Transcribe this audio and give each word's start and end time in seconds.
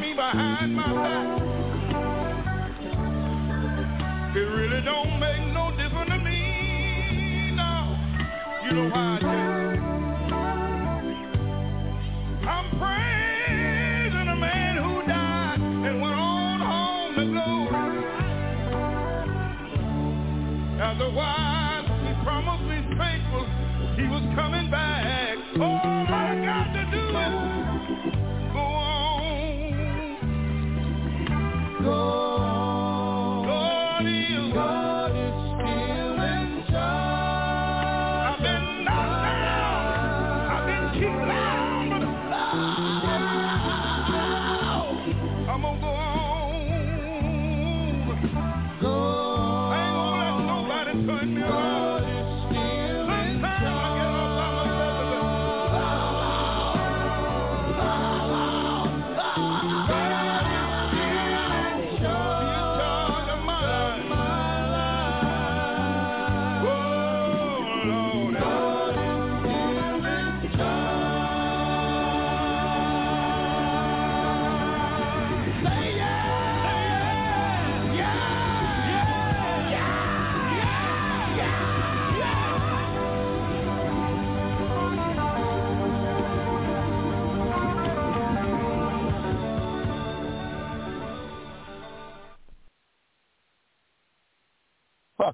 me 0.00 0.14
behind 0.14 0.74
my 0.74 0.92
back. 0.94 1.42
It 4.34 4.38
really 4.38 4.80
don't 4.82 5.20
make 5.20 5.42
no 5.52 5.70
difference 5.76 6.10
to 6.10 6.18
me. 6.18 7.52
No, 7.54 7.98
you 8.64 8.72
know 8.72 8.90
how 8.94 9.18
I. 9.20 9.49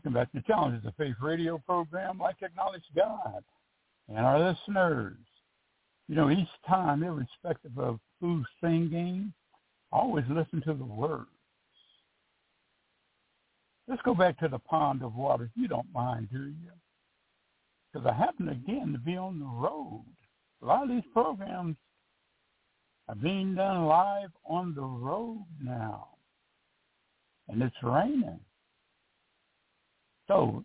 Welcome 0.07 0.23
back 0.23 0.31
to 0.31 0.39
the 0.39 0.47
Challenges 0.47 0.87
of 0.87 0.95
Faith 0.95 1.17
radio 1.21 1.59
program. 1.59 2.21
Like 2.21 2.37
acknowledge 2.41 2.85
God 2.95 3.43
and 4.09 4.19
our 4.25 4.39
listeners. 4.39 5.17
You 6.07 6.15
know, 6.15 6.31
each 6.31 6.47
time, 6.65 7.03
irrespective 7.03 7.77
of 7.77 7.99
who's 8.21 8.47
singing, 8.61 9.33
always 9.91 10.25
listen 10.31 10.63
to 10.65 10.75
the 10.75 10.85
words. 10.85 11.27
Let's 13.89 14.01
go 14.03 14.15
back 14.15 14.39
to 14.39 14.47
the 14.47 14.61
pond 14.61 15.03
of 15.03 15.17
water, 15.17 15.47
if 15.47 15.51
you 15.61 15.67
don't 15.67 15.93
mind, 15.93 16.29
do 16.33 16.39
you? 16.39 16.71
Because 17.93 18.07
I 18.07 18.15
happen 18.15 18.51
again 18.51 18.93
to 18.93 19.01
be 19.01 19.17
on 19.17 19.41
the 19.41 19.47
road. 19.47 20.05
A 20.63 20.67
lot 20.67 20.85
of 20.85 20.89
these 20.89 21.03
programs 21.13 21.75
are 23.09 23.17
being 23.17 23.57
done 23.57 23.87
live 23.87 24.31
on 24.49 24.73
the 24.73 24.83
road 24.83 25.45
now. 25.61 26.11
And 27.49 27.61
it's 27.61 27.75
raining. 27.83 28.39
So 30.29 30.65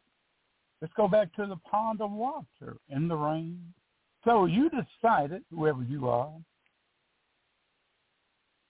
let's 0.81 0.93
go 0.95 1.07
back 1.07 1.33
to 1.35 1.45
the 1.45 1.57
pond 1.57 2.01
of 2.01 2.11
water 2.11 2.77
in 2.89 3.07
the 3.07 3.15
rain. 3.15 3.73
So 4.25 4.45
you 4.45 4.69
decided, 4.69 5.43
whoever 5.49 5.83
you 5.83 6.07
are, 6.09 6.33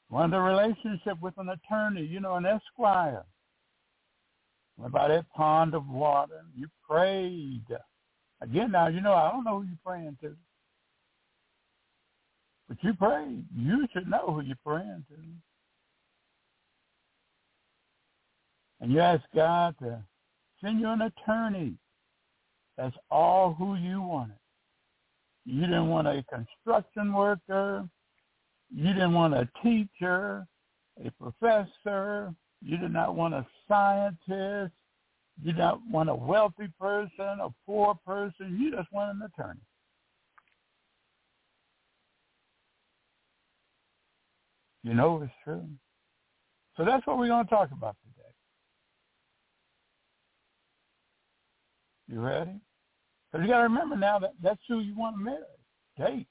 want 0.10 0.34
a 0.34 0.40
relationship 0.40 1.20
with 1.22 1.34
an 1.38 1.50
attorney, 1.50 2.06
you 2.06 2.20
know, 2.20 2.36
an 2.36 2.46
esquire. 2.46 3.24
What 4.78 4.88
about 4.88 5.10
that 5.10 5.30
pond 5.30 5.74
of 5.74 5.88
water? 5.88 6.42
You 6.56 6.68
prayed. 6.88 7.66
Again, 8.42 8.72
now, 8.72 8.88
you 8.88 9.02
know, 9.02 9.14
I 9.14 9.32
don't 9.32 9.44
know 9.44 9.60
who 9.60 9.68
you're 9.68 9.78
praying 9.86 10.18
to. 10.22 10.36
But 12.68 12.78
you 12.82 12.94
prayed. 12.94 13.46
You 13.56 13.88
should 13.94 14.10
know 14.10 14.34
who 14.34 14.42
you're 14.42 14.56
praying 14.66 15.06
to. 15.10 15.16
And 18.80 18.92
you 18.92 19.00
ask 19.00 19.24
God 19.36 19.76
to 19.80 20.04
send 20.64 20.80
you 20.80 20.90
an 20.90 21.02
attorney. 21.02 21.76
That's 22.78 22.96
all 23.10 23.54
who 23.54 23.76
you 23.76 24.02
wanted. 24.02 24.38
You 25.46 25.62
didn't 25.62 25.90
want 25.90 26.08
a 26.08 26.24
construction 26.24 27.14
worker. 27.14 27.88
You 28.74 28.94
didn't 28.94 29.14
want 29.14 29.34
a 29.34 29.50
teacher, 29.64 30.48
a 31.04 31.12
professor, 31.12 32.34
You 32.62 32.78
do 32.78 32.88
not 32.88 33.16
want 33.16 33.34
a 33.34 33.46
scientist. 33.68 34.74
You 35.44 35.54
don't 35.54 35.90
want 35.92 36.10
a 36.10 36.16
wealthy 36.16 36.68
person, 36.80 37.40
a 37.42 37.50
poor 37.66 37.96
person. 38.06 38.58
You 38.60 38.72
just 38.72 38.92
want 38.92 39.16
an 39.16 39.22
attorney. 39.24 39.60
You 44.84 44.94
know 44.94 45.22
it's 45.22 45.34
true. 45.44 45.68
So 46.78 46.86
that's 46.86 47.06
what 47.06 47.18
we're 47.18 47.28
going 47.28 47.46
to 47.46 47.50
talk 47.50 47.70
about 47.72 47.96
today. 48.04 48.32
You 52.12 52.20
ready? 52.20 52.60
Because 53.32 53.46
you 53.46 53.52
got 53.52 53.60
to 53.60 53.64
remember 53.64 53.96
now 53.96 54.20
that 54.20 54.34
that's 54.44 54.60
who 54.68 54.82
you 54.82 54.96
want 54.96 55.16
to 55.16 55.24
marry. 55.24 55.38
Date. 55.98 56.28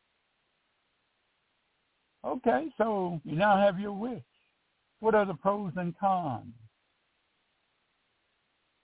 Okay, 2.24 2.66
so 2.76 3.20
you 3.24 3.34
now 3.34 3.56
have 3.56 3.80
your 3.80 3.92
wish. 3.92 4.22
What 5.00 5.14
are 5.14 5.24
the 5.24 5.34
pros 5.34 5.72
and 5.76 5.96
cons? 5.98 6.52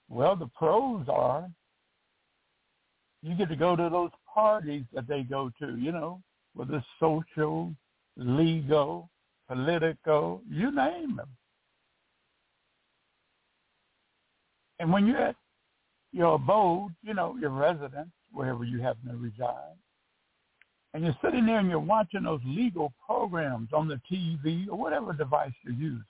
Well, 0.09 0.37
the 0.37 0.49
pros 0.57 1.07
are 1.09 1.51
you 3.23 3.35
get 3.35 3.49
to 3.49 3.57
go 3.57 3.77
to 3.77 3.89
those 3.91 4.11
parties 4.33 4.85
that 4.95 5.09
they 5.09 5.23
go 5.23 5.51
to, 5.61 5.77
you 5.77 5.93
know, 5.93 6.23
whether 6.55 6.83
social, 7.01 7.75
legal, 8.17 9.11
political, 9.49 10.43
you 10.49 10.71
name 10.71 11.17
them. 11.17 11.29
And 14.79 14.93
when 14.93 15.07
you're 15.07 15.19
at 15.19 15.37
your 16.13 16.35
abode, 16.35 16.95
you 17.03 17.15
know, 17.15 17.37
your 17.41 17.51
residence, 17.51 18.11
wherever 18.33 18.65
you 18.65 18.81
happen 18.81 19.11
to 19.11 19.17
reside, 19.17 19.77
and 20.95 21.05
you're 21.05 21.17
sitting 21.23 21.47
there 21.47 21.59
and 21.59 21.69
you're 21.69 21.79
watching 21.79 22.23
those 22.23 22.41
legal 22.45 22.93
programs 23.05 23.69
on 23.73 23.89
the 23.89 24.01
TV 24.11 24.69
or 24.69 24.77
whatever 24.77 25.13
device 25.13 25.53
you're 25.65 25.75
using, 25.75 26.03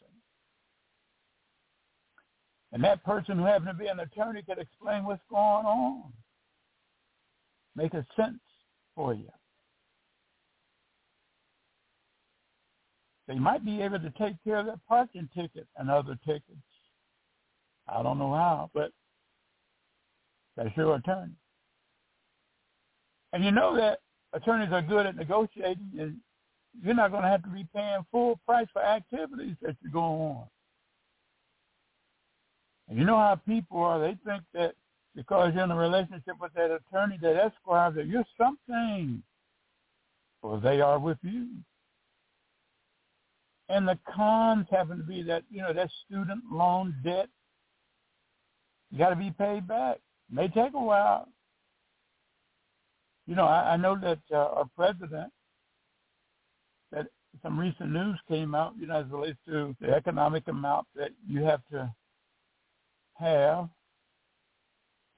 and 2.72 2.82
that 2.84 3.04
person 3.04 3.38
who 3.38 3.44
happens 3.44 3.70
to 3.70 3.74
be 3.74 3.86
an 3.86 4.00
attorney 4.00 4.42
could 4.42 4.58
explain 4.58 5.04
what's 5.04 5.22
going 5.30 5.66
on, 5.66 6.12
make 7.74 7.94
a 7.94 8.06
sense 8.16 8.38
for 8.94 9.14
you. 9.14 9.30
They 13.28 13.38
might 13.38 13.64
be 13.64 13.82
able 13.82 13.98
to 13.98 14.10
take 14.18 14.36
care 14.44 14.58
of 14.58 14.66
that 14.66 14.78
parking 14.88 15.28
ticket 15.34 15.66
and 15.76 15.90
other 15.90 16.16
tickets. 16.24 16.44
I 17.88 18.02
don't 18.02 18.18
know 18.18 18.32
how, 18.32 18.70
but 18.72 18.92
that's 20.56 20.76
your 20.76 20.96
attorney. 20.96 21.32
And 23.32 23.44
you 23.44 23.50
know 23.50 23.76
that 23.76 24.00
attorneys 24.32 24.72
are 24.72 24.82
good 24.82 25.06
at 25.06 25.16
negotiating 25.16 25.90
and 25.98 26.16
you're 26.82 26.94
not 26.94 27.10
going 27.10 27.22
to 27.22 27.28
have 27.28 27.42
to 27.42 27.48
be 27.48 27.66
paying 27.74 28.04
full 28.10 28.38
price 28.46 28.66
for 28.72 28.82
activities 28.82 29.56
that 29.62 29.76
you're 29.82 29.92
going 29.92 30.20
on. 30.20 30.44
And 32.88 32.98
you 32.98 33.04
know 33.04 33.16
how 33.16 33.40
people 33.46 33.82
are. 33.82 34.00
They 34.00 34.16
think 34.24 34.42
that 34.54 34.74
because 35.14 35.52
you're 35.54 35.64
in 35.64 35.70
a 35.70 35.76
relationship 35.76 36.34
with 36.40 36.52
that 36.54 36.70
attorney, 36.70 37.18
that 37.22 37.36
esquire, 37.36 37.90
that 37.92 38.06
you're 38.06 38.26
something. 38.38 39.22
Well, 40.42 40.60
they 40.60 40.80
are 40.80 40.98
with 40.98 41.18
you. 41.22 41.48
And 43.68 43.88
the 43.88 43.98
cons 44.14 44.66
happen 44.70 44.98
to 44.98 45.02
be 45.02 45.22
that, 45.22 45.42
you 45.50 45.60
know, 45.60 45.72
that 45.72 45.90
student 46.06 46.42
loan 46.52 46.94
debt, 47.02 47.28
you 48.90 48.98
got 48.98 49.10
to 49.10 49.16
be 49.16 49.32
paid 49.36 49.66
back. 49.66 49.98
May 50.30 50.48
take 50.48 50.74
a 50.74 50.82
while. 50.82 51.28
You 53.26 53.34
know, 53.34 53.44
I, 53.44 53.74
I 53.74 53.76
know 53.76 53.96
that 54.00 54.18
uh, 54.32 54.36
our 54.36 54.68
president, 54.76 55.32
that 56.92 57.06
some 57.42 57.58
recent 57.58 57.92
news 57.92 58.18
came 58.28 58.54
out, 58.54 58.74
you 58.78 58.86
know, 58.86 59.00
as 59.00 59.10
relates 59.10 59.38
to 59.46 59.74
the 59.80 59.92
economic 59.92 60.48
amount 60.48 60.86
that 60.94 61.10
you 61.28 61.42
have 61.42 61.60
to 61.70 61.92
have 63.14 63.68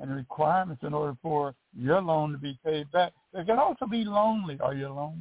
and 0.01 0.15
requirements 0.15 0.83
in 0.85 0.95
order 0.95 1.17
for 1.21 1.55
your 1.77 2.01
loan 2.01 2.33
to 2.33 2.39
be 2.39 2.59
paid 2.65 2.91
back. 2.93 3.13
There 3.33 3.45
can 3.45 3.59
also 3.59 3.87
be 3.87 4.05
lonely. 4.05 4.59
Are 4.61 4.75
you 4.75 4.89
lonely? 4.89 5.19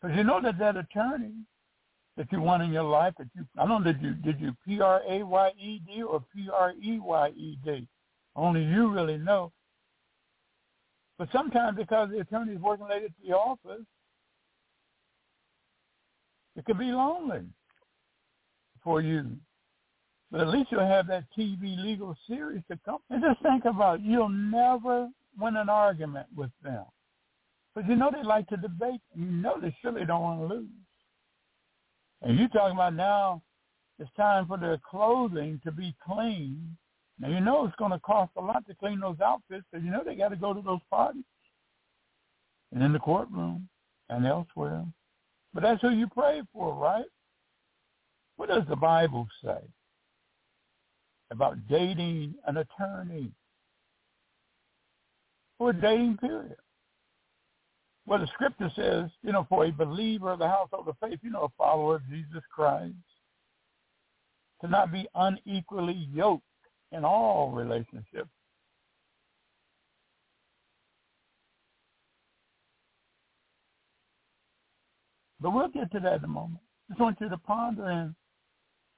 Because 0.00 0.16
you 0.16 0.24
know 0.24 0.40
that 0.42 0.58
that 0.58 0.76
attorney 0.76 1.32
that 2.18 2.30
you 2.32 2.40
want 2.42 2.64
in 2.64 2.72
your 2.72 2.82
life 2.82 3.14
that 3.16 3.28
you 3.34 3.46
I 3.56 3.64
don't 3.64 3.82
know 3.82 3.92
did 3.92 4.02
you 4.02 4.12
did 4.12 4.40
you 4.40 4.54
P 4.66 4.80
R 4.80 5.00
A 5.08 5.22
Y 5.22 5.50
E 5.58 5.80
D 5.86 6.02
or 6.02 6.22
P 6.34 6.48
R 6.52 6.72
E 6.72 6.98
Y 6.98 7.28
E 7.28 7.58
D? 7.64 7.88
Only 8.36 8.64
you 8.64 8.90
really 8.90 9.16
know. 9.16 9.52
But 11.16 11.28
sometimes 11.32 11.76
because 11.76 12.10
the 12.10 12.18
attorney 12.18 12.52
is 12.52 12.60
working 12.60 12.88
late 12.88 13.04
at 13.04 13.10
the 13.24 13.34
office, 13.34 13.84
it 16.56 16.64
could 16.64 16.78
be 16.78 16.86
lonely 16.86 17.44
for 18.82 19.00
you. 19.00 19.30
But 20.30 20.40
at 20.40 20.48
least 20.48 20.70
you'll 20.70 20.86
have 20.86 21.06
that 21.06 21.24
TV 21.36 21.80
legal 21.82 22.16
series 22.28 22.62
to 22.70 22.78
come. 22.84 22.98
And 23.10 23.22
just 23.22 23.40
think 23.42 23.64
about 23.64 24.00
it. 24.00 24.04
You'll 24.04 24.28
never 24.28 25.08
win 25.38 25.56
an 25.56 25.68
argument 25.68 26.26
with 26.36 26.50
them. 26.62 26.84
But 27.74 27.88
you 27.88 27.94
know 27.94 28.10
they 28.12 28.24
like 28.24 28.48
to 28.48 28.56
debate. 28.56 29.00
You 29.14 29.24
know 29.24 29.54
they 29.60 29.74
surely 29.80 30.04
don't 30.04 30.22
want 30.22 30.40
to 30.40 30.54
lose. 30.54 30.68
And 32.22 32.38
you're 32.38 32.48
talking 32.48 32.74
about 32.74 32.94
now 32.94 33.42
it's 33.98 34.10
time 34.16 34.46
for 34.46 34.58
their 34.58 34.78
clothing 34.88 35.60
to 35.64 35.72
be 35.72 35.94
clean. 36.04 36.76
Now 37.18 37.28
you 37.28 37.40
know 37.40 37.64
it's 37.66 37.76
going 37.76 37.90
to 37.90 37.98
cost 38.00 38.30
a 38.36 38.40
lot 38.40 38.66
to 38.68 38.74
clean 38.74 39.00
those 39.00 39.20
outfits 39.20 39.64
because 39.70 39.84
you 39.84 39.90
know 39.90 40.02
they 40.04 40.14
got 40.14 40.28
to 40.28 40.36
go 40.36 40.54
to 40.54 40.60
those 40.60 40.80
parties 40.90 41.24
and 42.72 42.82
in 42.82 42.92
the 42.92 42.98
courtroom 42.98 43.68
and 44.08 44.26
elsewhere. 44.26 44.84
But 45.52 45.62
that's 45.62 45.80
who 45.80 45.90
you 45.90 46.06
pray 46.06 46.42
for, 46.52 46.74
right? 46.74 47.06
What 48.36 48.48
does 48.48 48.62
the 48.68 48.76
Bible 48.76 49.26
say 49.44 49.58
about 51.30 51.56
dating 51.68 52.34
an 52.46 52.58
attorney 52.58 53.32
for 55.58 55.70
a 55.70 55.80
dating 55.80 56.18
period? 56.18 56.56
Well, 58.08 58.20
the 58.20 58.26
scripture 58.28 58.70
says, 58.74 59.10
you 59.22 59.32
know, 59.32 59.46
for 59.50 59.66
a 59.66 59.70
believer 59.70 60.30
of 60.30 60.38
the 60.38 60.48
household 60.48 60.88
of 60.88 60.96
faith, 60.98 61.18
you 61.22 61.28
know, 61.28 61.42
a 61.42 61.48
follower 61.58 61.96
of 61.96 62.08
Jesus 62.08 62.42
Christ, 62.50 62.94
to 64.62 64.68
not 64.68 64.90
be 64.90 65.06
unequally 65.14 66.08
yoked 66.10 66.42
in 66.90 67.04
all 67.04 67.50
relationships. 67.50 68.30
But 75.38 75.50
we'll 75.50 75.68
get 75.68 75.92
to 75.92 76.00
that 76.00 76.20
in 76.20 76.24
a 76.24 76.28
moment. 76.28 76.62
Just 76.88 77.00
want 77.00 77.20
you 77.20 77.28
to 77.28 77.36
ponder 77.36 77.90
and 77.90 78.14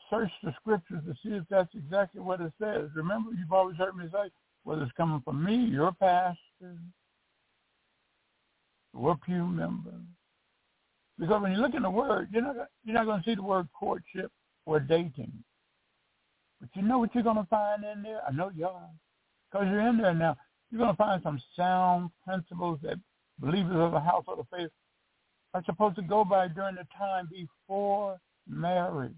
search 0.08 0.30
the 0.44 0.54
scriptures 0.60 1.02
to 1.04 1.14
see 1.14 1.34
if 1.34 1.42
that's 1.50 1.74
exactly 1.74 2.20
what 2.20 2.40
it 2.40 2.52
says. 2.62 2.90
Remember, 2.94 3.32
you've 3.32 3.52
always 3.52 3.76
heard 3.76 3.96
me 3.96 4.04
say, 4.12 4.30
whether 4.62 4.82
it's 4.82 4.92
coming 4.92 5.20
from 5.24 5.44
me, 5.44 5.56
your 5.56 5.90
pastor, 5.90 6.76
or 8.94 9.16
pew 9.16 9.46
members. 9.46 10.02
Because 11.18 11.42
when 11.42 11.52
you 11.52 11.58
look 11.58 11.74
in 11.74 11.82
the 11.82 11.90
word, 11.90 12.28
you're 12.32 12.42
not 12.42 12.56
you're 12.84 12.94
not 12.94 13.06
going 13.06 13.22
to 13.22 13.24
see 13.28 13.34
the 13.34 13.42
word 13.42 13.68
courtship 13.78 14.30
or 14.66 14.80
dating. 14.80 15.32
But 16.60 16.70
you 16.74 16.82
know 16.82 16.98
what 16.98 17.14
you're 17.14 17.24
going 17.24 17.36
to 17.36 17.46
find 17.46 17.84
in 17.84 18.02
there? 18.02 18.20
I 18.26 18.32
know 18.32 18.50
you 18.54 18.66
are. 18.66 18.90
Because 19.50 19.66
you're 19.70 19.86
in 19.86 19.98
there 19.98 20.14
now. 20.14 20.36
You're 20.70 20.80
going 20.80 20.92
to 20.92 20.96
find 20.96 21.22
some 21.22 21.40
sound 21.56 22.10
principles 22.24 22.78
that 22.82 22.98
believers 23.38 23.76
of 23.76 23.92
the 23.92 24.00
household 24.00 24.38
of 24.40 24.46
faith 24.54 24.70
are 25.54 25.64
supposed 25.64 25.96
to 25.96 26.02
go 26.02 26.24
by 26.24 26.48
during 26.48 26.76
the 26.76 26.86
time 26.96 27.28
before 27.30 28.18
marriage. 28.48 29.12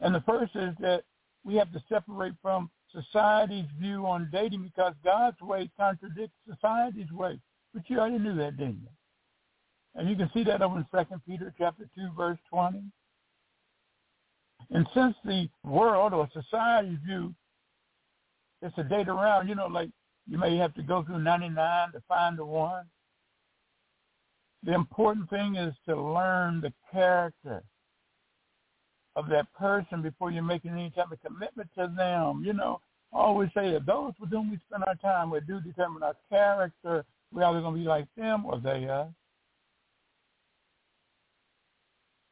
And 0.00 0.14
the 0.14 0.20
first 0.20 0.54
is 0.54 0.74
that 0.80 1.02
we 1.44 1.54
have 1.56 1.72
to 1.72 1.82
separate 1.88 2.34
from 2.42 2.70
society's 2.92 3.66
view 3.80 4.06
on 4.06 4.28
dating 4.32 4.62
because 4.62 4.94
God's 5.04 5.40
way 5.40 5.70
contradicts 5.76 6.36
society's 6.48 7.10
way. 7.12 7.38
But 7.78 7.88
you 7.88 8.00
already 8.00 8.18
knew 8.18 8.34
that, 8.34 8.56
didn't 8.56 8.80
you? 8.82 8.88
And 9.94 10.10
you 10.10 10.16
can 10.16 10.28
see 10.34 10.42
that 10.42 10.62
over 10.62 10.78
in 10.78 10.86
Second 10.92 11.20
Peter 11.24 11.54
chapter 11.56 11.88
two, 11.94 12.08
verse 12.16 12.38
twenty. 12.50 12.82
And 14.70 14.84
since 14.92 15.14
the 15.24 15.48
world 15.62 16.12
or 16.12 16.28
society's 16.32 16.98
view 17.06 17.32
it's 18.62 18.76
a 18.78 18.82
date 18.82 19.06
around, 19.06 19.46
you 19.46 19.54
know, 19.54 19.68
like 19.68 19.90
you 20.28 20.38
may 20.38 20.56
have 20.56 20.74
to 20.74 20.82
go 20.82 21.04
through 21.04 21.20
99 21.20 21.92
to 21.92 22.02
find 22.08 22.36
the 22.36 22.44
one. 22.44 22.86
The 24.64 24.74
important 24.74 25.30
thing 25.30 25.54
is 25.54 25.72
to 25.88 25.94
learn 25.94 26.60
the 26.60 26.72
character 26.90 27.62
of 29.14 29.28
that 29.28 29.46
person 29.54 30.02
before 30.02 30.32
you're 30.32 30.42
making 30.42 30.72
any 30.72 30.90
type 30.90 31.12
of 31.12 31.22
commitment 31.22 31.68
to 31.78 31.92
them. 31.96 32.42
You 32.44 32.54
know, 32.54 32.80
I 33.14 33.18
always 33.18 33.50
say 33.54 33.70
that 33.70 33.86
those 33.86 34.14
with 34.20 34.30
whom 34.30 34.50
we 34.50 34.58
spend 34.68 34.82
our 34.88 34.96
time 34.96 35.30
with 35.30 35.46
do 35.46 35.60
determine 35.60 36.02
our 36.02 36.16
character 36.28 37.04
we're 37.32 37.44
either 37.44 37.60
going 37.60 37.74
to 37.74 37.80
be 37.80 37.86
like 37.86 38.06
them 38.16 38.46
or 38.46 38.58
they 38.58 38.86
are. 38.86 39.08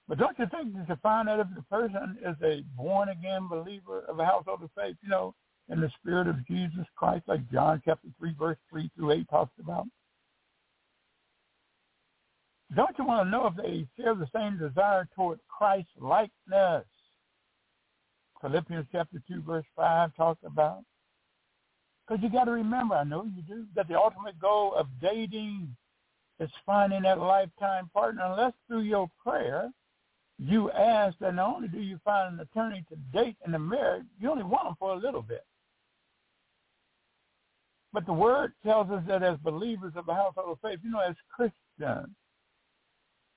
But 0.09 0.19
don't 0.19 0.39
you 0.39 0.47
think 0.51 0.75
you 0.75 0.85
should 0.87 1.01
find 1.01 1.29
out 1.29 1.41
if 1.41 1.49
the 1.55 1.63
person 1.63 2.17
is 2.25 2.37
a 2.43 2.63
born-again 2.77 3.49
believer 3.49 4.05
of 4.09 4.19
a 4.19 4.25
household 4.25 4.63
of 4.63 4.71
faith, 4.77 4.97
you 5.03 5.09
know, 5.09 5.35
in 5.69 5.81
the 5.81 5.91
spirit 6.01 6.29
of 6.29 6.47
Jesus 6.47 6.87
Christ, 6.95 7.25
like 7.27 7.51
John 7.51 7.83
chapter 7.85 8.09
3, 8.19 8.35
verse 8.39 8.59
3 8.71 8.89
through 8.95 9.11
8 9.11 9.29
talks 9.29 9.53
about? 9.59 9.87
Don't 12.75 12.97
you 12.99 13.05
want 13.05 13.27
to 13.27 13.31
know 13.31 13.47
if 13.47 13.57
they 13.57 13.87
share 13.97 14.15
the 14.15 14.29
same 14.35 14.59
desire 14.59 15.09
toward 15.15 15.39
Christ 15.49 15.89
likeness? 16.01 16.85
Philippians 18.41 18.87
chapter 18.93 19.23
2 19.29 19.43
verse 19.43 19.65
5 19.77 20.15
talks 20.17 20.41
about. 20.45 20.83
Because 22.07 22.23
you 22.23 22.31
got 22.31 22.45
to 22.45 22.53
remember, 22.53 22.95
I 22.95 23.05
know 23.05 23.25
you 23.25 23.43
do, 23.43 23.65
that 23.75 23.89
the 23.89 23.99
ultimate 23.99 24.39
goal 24.41 24.75
of 24.75 24.87
dating 25.01 25.75
is 26.39 26.51
finding 26.65 27.03
that 27.03 27.19
lifetime 27.19 27.91
partner 27.93 28.23
unless 28.25 28.53
through 28.69 28.83
your 28.83 29.11
prayer 29.25 29.71
you 30.39 30.71
ask 30.71 31.17
that 31.19 31.35
not 31.35 31.57
only 31.57 31.69
do 31.69 31.81
you 31.81 31.99
find 32.05 32.35
an 32.35 32.41
attorney 32.41 32.85
to 32.91 32.97
date 33.17 33.37
in 33.45 33.53
the 33.53 33.59
marriage, 33.59 34.05
you 34.21 34.31
only 34.31 34.45
want 34.45 34.65
them 34.65 34.77
for 34.79 34.93
a 34.93 34.97
little 34.97 35.23
bit. 35.23 35.45
But 37.93 38.05
the 38.05 38.13
word 38.13 38.53
tells 38.63 38.91
us 38.91 39.03
that 39.09 39.23
as 39.23 39.39
believers 39.39 39.95
of 39.97 40.05
the 40.05 40.15
household 40.15 40.51
of 40.53 40.61
faith, 40.61 40.81
you 40.85 40.91
know, 40.91 41.01
as 41.01 41.17
Christians, 41.35 42.15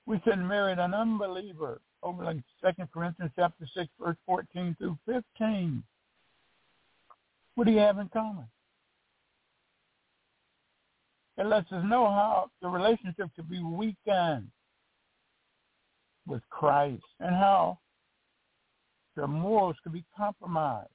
we 0.06 0.20
shouldn't 0.22 0.46
marry 0.46 0.72
an 0.72 0.94
unbeliever. 0.94 1.80
Over 2.02 2.24
like 2.24 2.38
Second 2.62 2.88
Corinthians 2.92 3.30
chapter 3.36 3.66
six, 3.74 3.88
verse 4.02 4.16
fourteen 4.24 4.74
through 4.78 4.96
fifteen. 5.04 5.82
What 7.54 7.66
do 7.66 7.72
you 7.72 7.78
have 7.78 7.98
in 7.98 8.08
common? 8.08 8.46
It 11.40 11.46
lets 11.46 11.72
us 11.72 11.82
know 11.86 12.04
how 12.04 12.50
the 12.60 12.68
relationship 12.68 13.30
could 13.34 13.48
be 13.48 13.62
weakened 13.62 14.48
with 16.26 16.42
Christ 16.50 17.02
and 17.18 17.34
how 17.34 17.78
the 19.16 19.26
morals 19.26 19.76
could 19.82 19.94
be 19.94 20.04
compromised. 20.14 20.90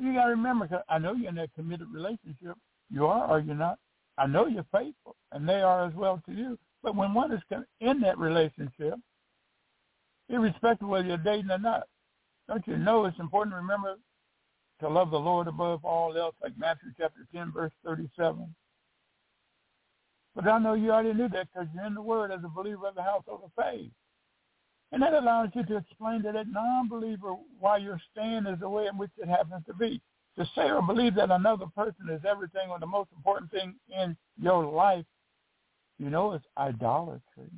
You 0.00 0.14
got 0.14 0.26
to 0.26 0.30
remember, 0.30 0.68
cause 0.68 0.82
I 0.88 0.98
know 0.98 1.14
you're 1.14 1.30
in 1.30 1.38
a 1.38 1.48
committed 1.48 1.88
relationship. 1.92 2.56
You 2.88 3.06
are 3.06 3.28
or 3.28 3.40
you're 3.40 3.56
not. 3.56 3.78
I 4.16 4.28
know 4.28 4.46
you're 4.46 4.66
faithful, 4.70 5.16
and 5.32 5.48
they 5.48 5.62
are 5.62 5.84
as 5.84 5.94
well 5.94 6.22
to 6.26 6.32
you. 6.32 6.56
But 6.84 6.94
when 6.94 7.14
one 7.14 7.32
is 7.32 7.40
in 7.80 8.00
that 8.02 8.16
relationship, 8.16 8.94
irrespective 10.28 10.86
of 10.86 10.88
whether 10.88 11.08
you're 11.08 11.16
dating 11.16 11.50
or 11.50 11.58
not, 11.58 11.88
don't 12.46 12.66
you 12.68 12.76
know 12.76 13.06
it's 13.06 13.18
important 13.18 13.54
to 13.54 13.56
remember 13.56 13.96
to 14.84 14.90
love 14.90 15.10
the 15.10 15.18
Lord 15.18 15.48
above 15.48 15.82
all 15.82 16.14
else, 16.14 16.34
like 16.42 16.52
Matthew 16.58 16.90
chapter 16.98 17.26
10, 17.34 17.52
verse 17.52 17.72
37. 17.86 18.54
But 20.34 20.46
I 20.46 20.58
know 20.58 20.74
you 20.74 20.90
already 20.90 21.14
knew 21.14 21.28
that 21.30 21.48
because 21.52 21.68
you're 21.74 21.86
in 21.86 21.94
the 21.94 22.02
Word 22.02 22.30
as 22.30 22.40
a 22.44 22.48
believer 22.48 22.88
of 22.88 22.94
the 22.94 23.02
household 23.02 23.40
of 23.44 23.50
faith. 23.56 23.90
And 24.92 25.02
that 25.02 25.14
allows 25.14 25.48
you 25.54 25.64
to 25.64 25.76
explain 25.78 26.22
to 26.24 26.32
that 26.32 26.48
non-believer 26.48 27.34
why 27.58 27.78
your 27.78 27.98
stand 28.12 28.46
is 28.46 28.60
the 28.60 28.68
way 28.68 28.86
in 28.86 28.98
which 28.98 29.10
it 29.16 29.26
happens 29.26 29.64
to 29.66 29.74
be. 29.74 30.02
To 30.36 30.44
say 30.54 30.70
or 30.70 30.82
believe 30.82 31.14
that 31.14 31.30
another 31.30 31.66
person 31.74 32.10
is 32.10 32.20
everything 32.28 32.68
or 32.68 32.78
the 32.78 32.86
most 32.86 33.08
important 33.16 33.50
thing 33.52 33.76
in 33.88 34.14
your 34.38 34.66
life, 34.66 35.06
you 35.98 36.10
know, 36.10 36.34
is 36.34 36.42
idolatry. 36.58 37.50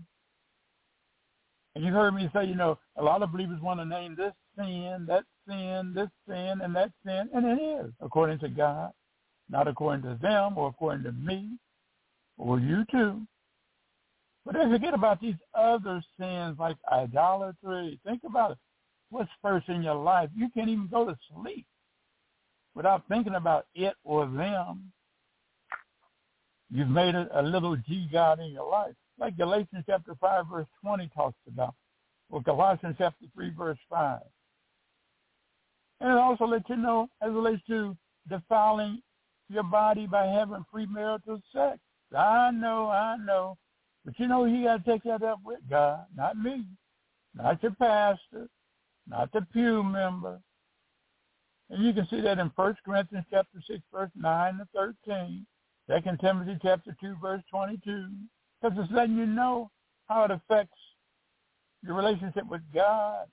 And 1.74 1.84
you 1.84 1.92
heard 1.92 2.14
me 2.14 2.30
say, 2.32 2.44
you 2.44 2.54
know, 2.54 2.78
a 2.96 3.02
lot 3.02 3.22
of 3.22 3.32
believers 3.32 3.60
want 3.60 3.80
to 3.80 3.84
name 3.84 4.14
this 4.14 4.32
sin, 4.58 5.06
that 5.08 5.24
sin, 5.48 5.92
this 5.94 6.08
sin, 6.28 6.60
and 6.62 6.74
that 6.76 6.90
sin, 7.04 7.28
and 7.34 7.46
it 7.46 7.62
is 7.62 7.92
according 8.00 8.38
to 8.40 8.48
God, 8.48 8.92
not 9.48 9.68
according 9.68 10.02
to 10.02 10.18
them 10.20 10.56
or 10.56 10.68
according 10.68 11.04
to 11.04 11.12
me 11.12 11.58
or 12.38 12.58
you 12.60 12.84
too. 12.90 13.22
But 14.44 14.54
they 14.54 14.70
forget 14.70 14.94
about 14.94 15.20
these 15.20 15.34
other 15.54 16.02
sins 16.18 16.56
like 16.58 16.76
idolatry. 16.92 17.98
Think 18.04 18.22
about 18.24 18.52
it. 18.52 18.58
What's 19.10 19.30
first 19.42 19.68
in 19.68 19.82
your 19.82 19.96
life? 19.96 20.30
You 20.36 20.48
can't 20.54 20.68
even 20.68 20.88
go 20.88 21.04
to 21.04 21.16
sleep 21.34 21.66
without 22.74 23.02
thinking 23.08 23.34
about 23.34 23.66
it 23.74 23.94
or 24.04 24.26
them. 24.26 24.92
You've 26.70 26.88
made 26.88 27.14
a, 27.14 27.28
a 27.40 27.42
little 27.42 27.76
G 27.76 28.08
God 28.12 28.40
in 28.40 28.52
your 28.52 28.68
life. 28.68 28.94
Like 29.18 29.36
Galatians 29.36 29.84
chapter 29.86 30.14
5 30.20 30.44
verse 30.52 30.66
20 30.84 31.10
talks 31.14 31.38
about. 31.48 31.74
Or 32.28 32.42
Colossians 32.42 32.96
chapter 32.98 33.26
3 33.34 33.50
verse 33.56 33.78
5. 33.90 34.20
And 36.00 36.10
also 36.10 36.44
lets 36.44 36.68
you 36.68 36.76
know 36.76 37.08
as 37.22 37.30
it 37.30 37.32
relates 37.32 37.62
to 37.68 37.96
defiling 38.28 39.00
your 39.48 39.62
body 39.62 40.06
by 40.06 40.26
having 40.26 40.64
premarital 40.72 41.40
sex. 41.52 41.78
I 42.14 42.50
know, 42.50 42.88
I 42.90 43.16
know. 43.16 43.56
But 44.04 44.18
you 44.18 44.28
know 44.28 44.44
you 44.44 44.64
got 44.64 44.84
to 44.84 44.90
take 44.90 45.02
that 45.04 45.22
up 45.22 45.40
with 45.44 45.60
God, 45.68 46.04
not 46.14 46.36
me, 46.36 46.64
not 47.34 47.62
your 47.62 47.72
pastor, 47.72 48.48
not 49.08 49.32
the 49.32 49.42
pew 49.52 49.82
member. 49.82 50.40
And 51.70 51.84
you 51.84 51.92
can 51.92 52.06
see 52.08 52.20
that 52.20 52.38
in 52.38 52.50
First 52.54 52.78
Corinthians 52.84 53.26
chapter 53.30 53.58
6, 53.66 53.80
verse 53.92 54.10
9 54.14 54.58
to 54.58 54.68
13, 54.74 55.46
2 55.88 56.16
Timothy 56.20 56.58
chapter 56.62 56.96
2, 57.00 57.16
verse 57.20 57.42
22, 57.50 58.08
because 58.62 58.78
it's 58.78 58.92
letting 58.92 59.16
you 59.16 59.26
know 59.26 59.70
how 60.06 60.24
it 60.24 60.30
affects 60.30 60.78
your 61.82 61.96
relationship 61.96 62.46
with 62.48 62.62
God 62.72 63.26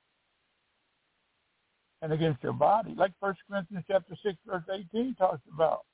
and 2.03 2.11
against 2.11 2.43
your 2.43 2.53
body, 2.53 2.93
like 2.97 3.13
1 3.21 3.33
Corinthians 3.49 3.85
chapter 3.87 4.13
6, 4.23 4.37
verse 4.45 4.63
18 4.93 5.15
talks 5.15 5.39
about. 5.53 5.85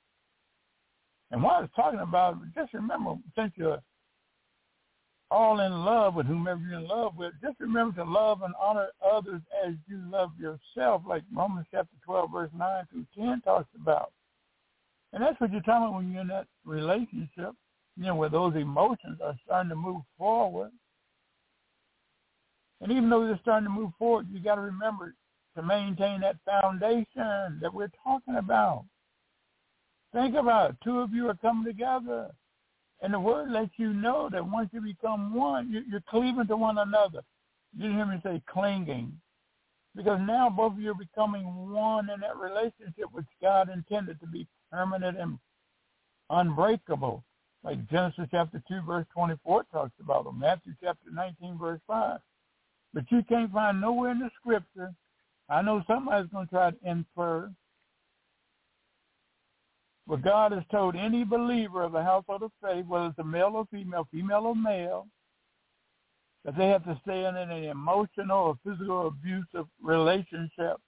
And 1.30 1.40
what 1.40 1.54
I 1.54 1.60
was 1.60 1.70
talking 1.76 2.00
about, 2.00 2.36
just 2.52 2.74
remember, 2.74 3.14
since 3.38 3.52
you're 3.54 3.80
all 5.30 5.60
in 5.60 5.72
love 5.84 6.16
with 6.16 6.26
whomever 6.26 6.60
you're 6.60 6.80
in 6.80 6.88
love 6.88 7.16
with, 7.16 7.32
just 7.40 7.60
remember 7.60 8.02
to 8.02 8.10
love 8.10 8.42
and 8.42 8.52
honor 8.60 8.88
others 9.08 9.40
as 9.64 9.74
you 9.86 10.02
love 10.10 10.32
yourself, 10.36 11.02
like 11.08 11.22
Romans 11.32 11.68
chapter 11.70 11.94
12, 12.04 12.32
verse 12.32 12.50
9 12.58 12.84
through 12.90 13.06
10 13.16 13.42
talks 13.42 13.68
about. 13.80 14.10
And 15.12 15.22
that's 15.22 15.40
what 15.40 15.52
you're 15.52 15.60
talking 15.60 15.86
about 15.86 15.94
when 15.94 16.10
you're 16.10 16.22
in 16.22 16.28
that 16.28 16.48
relationship, 16.64 17.54
you 17.96 18.06
know, 18.06 18.16
where 18.16 18.28
those 18.28 18.56
emotions 18.56 19.20
are 19.24 19.36
starting 19.44 19.70
to 19.70 19.76
move 19.76 20.02
forward. 20.18 20.72
And 22.80 22.90
even 22.90 23.08
though 23.08 23.24
they're 23.24 23.38
starting 23.42 23.68
to 23.68 23.72
move 23.72 23.92
forward, 23.96 24.26
you 24.32 24.40
got 24.40 24.56
to 24.56 24.62
remember 24.62 25.14
to 25.60 25.66
maintain 25.66 26.20
that 26.20 26.36
foundation 26.44 27.58
that 27.60 27.72
we're 27.72 27.90
talking 28.02 28.36
about. 28.36 28.84
Think 30.12 30.34
about 30.34 30.70
it. 30.70 30.76
Two 30.82 31.00
of 31.00 31.12
you 31.12 31.28
are 31.28 31.36
coming 31.36 31.64
together. 31.64 32.30
And 33.02 33.14
the 33.14 33.20
word 33.20 33.50
lets 33.50 33.70
you 33.76 33.92
know 33.92 34.28
that 34.30 34.46
once 34.46 34.70
you 34.72 34.80
become 34.80 35.34
one, 35.34 35.84
you're 35.88 36.02
cleaving 36.08 36.46
to 36.48 36.56
one 36.56 36.78
another. 36.78 37.22
You 37.76 37.90
hear 37.90 38.06
me 38.06 38.20
say 38.22 38.42
clinging. 38.46 39.12
Because 39.96 40.20
now 40.20 40.50
both 40.50 40.72
of 40.72 40.78
you 40.78 40.92
are 40.92 40.94
becoming 40.94 41.72
one 41.72 42.10
in 42.10 42.20
that 42.20 42.36
relationship 42.36 43.06
which 43.12 43.26
God 43.40 43.70
intended 43.70 44.20
to 44.20 44.26
be 44.26 44.46
permanent 44.70 45.18
and 45.18 45.38
unbreakable. 46.28 47.24
Like 47.62 47.88
Genesis 47.90 48.26
chapter 48.30 48.62
2 48.68 48.82
verse 48.86 49.06
24 49.14 49.64
talks 49.72 49.92
about, 50.00 50.26
or 50.26 50.32
Matthew 50.32 50.74
chapter 50.82 51.10
19 51.12 51.58
verse 51.58 51.80
5. 51.86 52.20
But 52.92 53.04
you 53.10 53.22
can't 53.28 53.52
find 53.52 53.80
nowhere 53.80 54.10
in 54.12 54.18
the 54.18 54.30
scripture. 54.40 54.92
I 55.50 55.62
know 55.62 55.82
somebody's 55.86 56.30
going 56.30 56.46
to 56.46 56.50
try 56.50 56.70
to 56.70 56.76
infer 56.84 57.50
but 60.10 60.22
God 60.22 60.50
has 60.50 60.64
told 60.72 60.96
any 60.96 61.22
believer 61.22 61.84
of 61.84 61.92
the 61.92 62.02
household 62.02 62.42
of 62.42 62.50
faith, 62.60 62.84
whether 62.86 63.06
it's 63.06 63.18
a 63.20 63.24
male 63.24 63.52
or 63.54 63.64
female, 63.70 64.08
female 64.10 64.44
or 64.44 64.56
male, 64.56 65.06
that 66.44 66.58
they 66.58 66.66
have 66.66 66.82
to 66.84 66.98
stay 67.02 67.26
in 67.26 67.36
an 67.36 67.52
emotional 67.52 68.38
or 68.38 68.58
physical 68.66 69.06
abusive 69.06 69.66
relationship. 69.80 70.78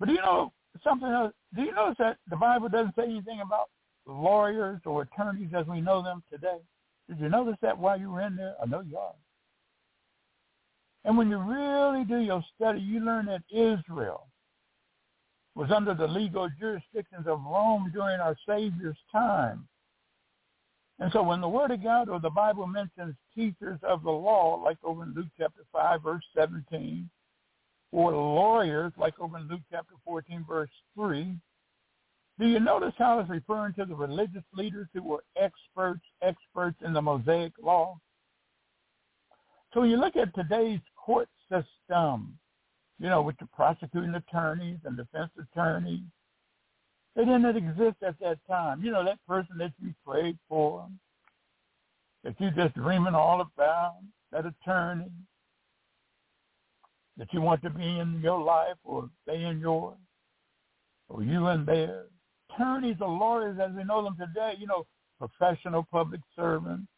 But 0.00 0.08
do 0.08 0.14
you 0.14 0.22
know 0.22 0.52
something 0.82 1.08
else? 1.08 1.32
Do 1.54 1.62
you 1.62 1.72
notice 1.72 1.98
that 2.00 2.16
the 2.28 2.36
Bible 2.36 2.68
doesn't 2.68 2.96
say 2.96 3.04
anything 3.04 3.40
about 3.40 3.68
lawyers 4.08 4.80
or 4.84 5.02
attorneys 5.02 5.52
as 5.56 5.68
we 5.68 5.80
know 5.80 6.02
them 6.02 6.24
today? 6.32 6.58
Did 7.08 7.20
you 7.20 7.28
notice 7.28 7.58
that 7.62 7.78
while 7.78 8.00
you 8.00 8.10
were 8.10 8.22
in 8.22 8.34
there? 8.34 8.56
I 8.60 8.66
know 8.66 8.80
you 8.80 8.98
are. 8.98 9.14
And 11.04 11.18
when 11.18 11.28
you 11.28 11.38
really 11.38 12.04
do 12.04 12.18
your 12.18 12.42
study, 12.56 12.80
you 12.80 13.00
learn 13.00 13.26
that 13.26 13.42
Israel 13.50 14.26
was 15.54 15.70
under 15.70 15.94
the 15.94 16.06
legal 16.06 16.48
jurisdictions 16.58 17.26
of 17.26 17.42
Rome 17.44 17.90
during 17.92 18.20
our 18.20 18.36
Savior's 18.46 18.96
time. 19.12 19.68
And 20.98 21.12
so 21.12 21.22
when 21.22 21.40
the 21.40 21.48
Word 21.48 21.70
of 21.70 21.82
God 21.82 22.08
or 22.08 22.20
the 22.20 22.30
Bible 22.30 22.66
mentions 22.66 23.14
teachers 23.34 23.78
of 23.82 24.02
the 24.02 24.10
law, 24.10 24.60
like 24.62 24.78
over 24.84 25.02
in 25.02 25.14
Luke 25.14 25.26
chapter 25.38 25.62
5, 25.72 26.02
verse 26.02 26.24
17, 26.36 27.08
or 27.92 28.12
lawyers, 28.12 28.92
like 28.96 29.18
over 29.20 29.38
in 29.38 29.48
Luke 29.48 29.60
chapter 29.70 29.94
14, 30.04 30.44
verse 30.48 30.70
3, 30.94 31.36
do 32.38 32.46
you 32.46 32.58
notice 32.58 32.94
how 32.98 33.20
it's 33.20 33.30
referring 33.30 33.74
to 33.74 33.84
the 33.84 33.94
religious 33.94 34.42
leaders 34.52 34.88
who 34.92 35.02
were 35.02 35.22
experts, 35.36 36.02
experts 36.22 36.76
in 36.84 36.92
the 36.92 37.02
Mosaic 37.02 37.52
law? 37.62 37.96
So 39.72 39.80
when 39.80 39.90
you 39.90 39.96
look 39.96 40.16
at 40.16 40.34
today's 40.34 40.80
court 41.04 41.28
system, 41.50 42.38
you 42.98 43.08
know, 43.08 43.22
with 43.22 43.36
the 43.38 43.46
prosecuting 43.46 44.14
attorneys 44.14 44.78
and 44.84 44.96
defense 44.96 45.30
attorneys. 45.38 46.00
They 47.14 47.24
didn't 47.24 47.56
exist 47.56 47.96
at 48.02 48.18
that 48.20 48.38
time. 48.48 48.82
You 48.82 48.90
know, 48.90 49.04
that 49.04 49.18
person 49.28 49.58
that 49.58 49.72
you 49.80 49.94
prayed 50.06 50.38
for, 50.48 50.88
that 52.24 52.34
you 52.40 52.50
just 52.50 52.74
dreaming 52.74 53.14
all 53.14 53.40
about, 53.40 53.96
that 54.32 54.46
attorney 54.46 55.10
that 57.16 57.32
you 57.32 57.40
want 57.40 57.62
to 57.62 57.70
be 57.70 57.98
in 57.98 58.20
your 58.22 58.40
life 58.42 58.76
or 58.82 59.08
they 59.26 59.42
in 59.44 59.60
yours, 59.60 59.98
or 61.08 61.22
you 61.22 61.46
in 61.48 61.64
theirs, 61.64 62.10
attorneys 62.50 62.96
or 63.00 63.08
lawyers 63.08 63.58
as 63.60 63.70
we 63.76 63.84
know 63.84 64.02
them 64.02 64.16
today, 64.18 64.54
you 64.58 64.66
know, 64.66 64.86
professional 65.18 65.86
public 65.92 66.20
servants. 66.34 66.88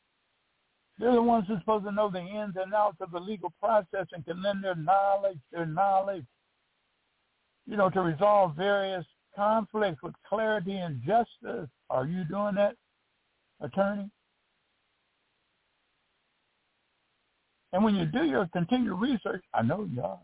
They're 0.98 1.12
the 1.12 1.22
ones 1.22 1.46
who 1.46 1.54
are 1.54 1.60
supposed 1.60 1.84
to 1.84 1.92
know 1.92 2.10
the 2.10 2.20
ins 2.20 2.56
and 2.56 2.72
outs 2.72 2.96
of 3.00 3.10
the 3.10 3.20
legal 3.20 3.52
process 3.60 4.06
and 4.12 4.24
can 4.24 4.42
lend 4.42 4.64
their 4.64 4.74
knowledge, 4.74 5.38
their 5.52 5.66
knowledge, 5.66 6.24
you 7.66 7.76
know, 7.76 7.90
to 7.90 8.00
resolve 8.00 8.56
various 8.56 9.04
conflicts 9.34 10.02
with 10.02 10.14
clarity 10.26 10.78
and 10.78 11.02
justice. 11.02 11.68
Are 11.90 12.06
you 12.06 12.24
doing 12.24 12.54
that, 12.54 12.76
attorney? 13.60 14.10
And 17.72 17.84
when 17.84 17.94
you 17.94 18.06
do 18.06 18.24
your 18.24 18.48
continued 18.54 18.98
research, 18.98 19.44
I 19.52 19.60
know 19.60 19.86
you 19.92 20.00
are, 20.02 20.18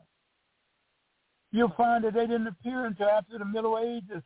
you'll 1.51 1.75
find 1.77 2.03
that 2.05 2.15
they 2.15 2.27
didn't 2.27 2.47
appear 2.47 2.87
until 2.87 3.09
after 3.09 3.39
the 3.39 3.45
Middle 3.45 3.79
Ages. 3.79 4.23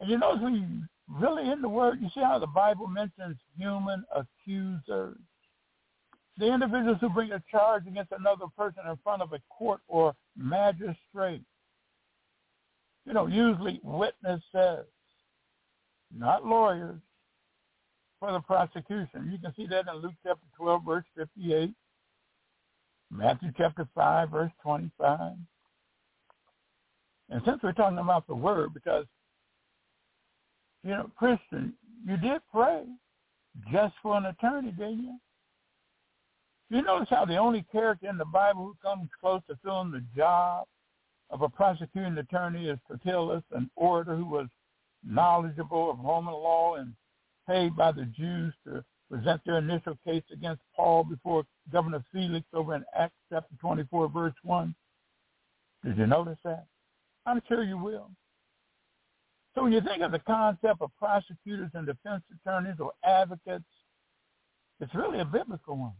And 0.00 0.08
you 0.08 0.16
notice 0.16 0.42
when 0.42 0.54
you 0.54 0.66
really 1.08 1.50
in 1.50 1.62
the 1.62 1.68
Word, 1.68 1.98
you 2.00 2.08
see 2.14 2.20
how 2.20 2.38
the 2.38 2.46
Bible 2.46 2.86
mentions 2.86 3.36
human 3.56 4.04
accusers. 4.14 5.18
The 6.36 6.52
individuals 6.52 6.98
who 7.00 7.08
bring 7.08 7.32
a 7.32 7.42
charge 7.50 7.86
against 7.86 8.12
another 8.12 8.46
person 8.56 8.82
in 8.88 8.96
front 9.02 9.22
of 9.22 9.32
a 9.32 9.40
court 9.50 9.80
or 9.88 10.14
magistrate. 10.36 11.42
You 13.04 13.12
know, 13.12 13.26
usually 13.26 13.80
witnesses, 13.82 14.86
not 16.16 16.44
lawyers 16.44 17.00
for 18.20 18.32
the 18.32 18.40
prosecution. 18.40 19.30
You 19.32 19.38
can 19.38 19.54
see 19.56 19.66
that 19.66 19.86
in 19.88 20.00
Luke 20.00 20.14
chapter 20.22 20.46
12, 20.56 20.84
verse 20.84 21.04
58, 21.16 21.72
Matthew 23.10 23.50
chapter 23.56 23.88
5, 23.94 24.30
verse 24.30 24.52
25. 24.62 25.32
And 27.30 27.42
since 27.44 27.58
we're 27.62 27.72
talking 27.72 27.98
about 27.98 28.26
the 28.26 28.34
word, 28.34 28.74
because, 28.74 29.04
you 30.88 30.94
know, 30.94 31.10
Christian, 31.18 31.74
you 32.06 32.16
did 32.16 32.40
pray 32.50 32.84
just 33.70 33.94
for 34.02 34.16
an 34.16 34.24
attorney, 34.24 34.70
didn't 34.70 35.02
you? 35.02 35.18
You 36.70 36.80
notice 36.80 37.08
how 37.10 37.26
the 37.26 37.36
only 37.36 37.66
character 37.70 38.08
in 38.08 38.16
the 38.16 38.24
Bible 38.24 38.64
who 38.64 38.76
comes 38.82 39.10
close 39.20 39.42
to 39.50 39.58
filling 39.62 39.90
the 39.90 40.02
job 40.16 40.66
of 41.28 41.42
a 41.42 41.48
prosecuting 41.48 42.16
attorney 42.16 42.70
is 42.70 42.78
Tertullus, 42.90 43.42
an 43.52 43.70
orator 43.76 44.16
who 44.16 44.24
was 44.24 44.46
knowledgeable 45.06 45.90
of 45.90 45.98
Roman 45.98 46.32
law 46.32 46.76
and 46.76 46.94
paid 47.46 47.76
by 47.76 47.92
the 47.92 48.06
Jews 48.16 48.54
to 48.64 48.82
present 49.10 49.42
their 49.44 49.58
initial 49.58 49.98
case 50.06 50.24
against 50.32 50.62
Paul 50.74 51.04
before 51.04 51.44
Governor 51.70 52.02
Felix 52.10 52.46
over 52.54 52.74
in 52.74 52.84
Acts 52.98 53.14
chapter 53.30 53.54
24, 53.60 54.08
verse 54.08 54.34
1. 54.42 54.74
Did 55.84 55.98
you 55.98 56.06
notice 56.06 56.38
that? 56.44 56.64
I'm 57.26 57.42
sure 57.46 57.62
you 57.62 57.76
will. 57.76 58.10
So 59.58 59.64
when 59.64 59.72
you 59.72 59.80
think 59.80 60.02
of 60.02 60.12
the 60.12 60.20
concept 60.20 60.80
of 60.80 60.92
prosecutors 60.96 61.70
and 61.74 61.84
defense 61.84 62.22
attorneys 62.32 62.76
or 62.78 62.92
advocates, 63.04 63.64
it's 64.78 64.94
really 64.94 65.18
a 65.18 65.24
biblical 65.24 65.76
one. 65.76 65.94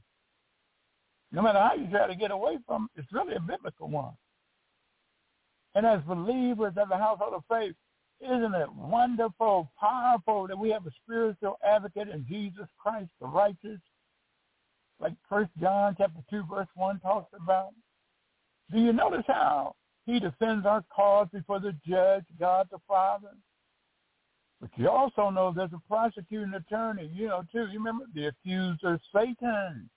No 1.33 1.43
matter 1.43 1.59
how 1.59 1.75
you 1.75 1.89
try 1.91 2.07
to 2.07 2.15
get 2.15 2.31
away 2.31 2.59
from 2.69 2.89
it, 2.95 3.01
it's 3.01 3.13
really 3.13 3.35
a 3.35 3.41
biblical 3.41 3.89
one. 3.89 4.13
And 5.75 5.85
as 5.85 6.01
believers 6.03 6.75
of 6.77 6.89
the 6.89 6.97
household 6.97 7.35
of 7.35 7.43
faith, 7.51 7.75
isn't 8.21 8.55
it 8.55 8.73
wonderful, 8.73 9.73
powerful 9.81 10.47
that 10.47 10.57
we 10.57 10.71
have 10.71 10.87
a 10.87 10.93
spiritual 11.03 11.59
advocate 11.69 12.11
in 12.11 12.25
Jesus 12.29 12.69
Christ, 12.79 13.11
the 13.21 13.27
righteous, 13.27 13.81
like 15.01 15.15
First 15.29 15.51
John 15.61 15.97
chapter 15.99 16.21
two 16.31 16.45
verse 16.49 16.69
one 16.77 17.01
talks 17.01 17.33
about? 17.35 17.71
Do 18.71 18.79
you 18.79 18.93
notice 18.93 19.25
how 19.27 19.75
he 20.07 20.21
defends 20.21 20.65
our 20.65 20.85
cause 20.95 21.27
before 21.33 21.59
the 21.59 21.75
judge, 21.85 22.25
God 22.39 22.69
the 22.71 22.79
Father? 22.87 23.31
But 24.61 24.71
you 24.77 24.89
also 24.89 25.31
know 25.31 25.53
there's 25.55 25.73
a 25.73 25.89
prosecuting 25.89 26.55
attorney, 26.55 27.11
you 27.15 27.29
know, 27.29 27.43
too. 27.53 27.67
You 27.71 27.79
remember 27.79 28.07
the 28.15 28.27
accuser, 28.27 28.99
Satan. 29.15 29.89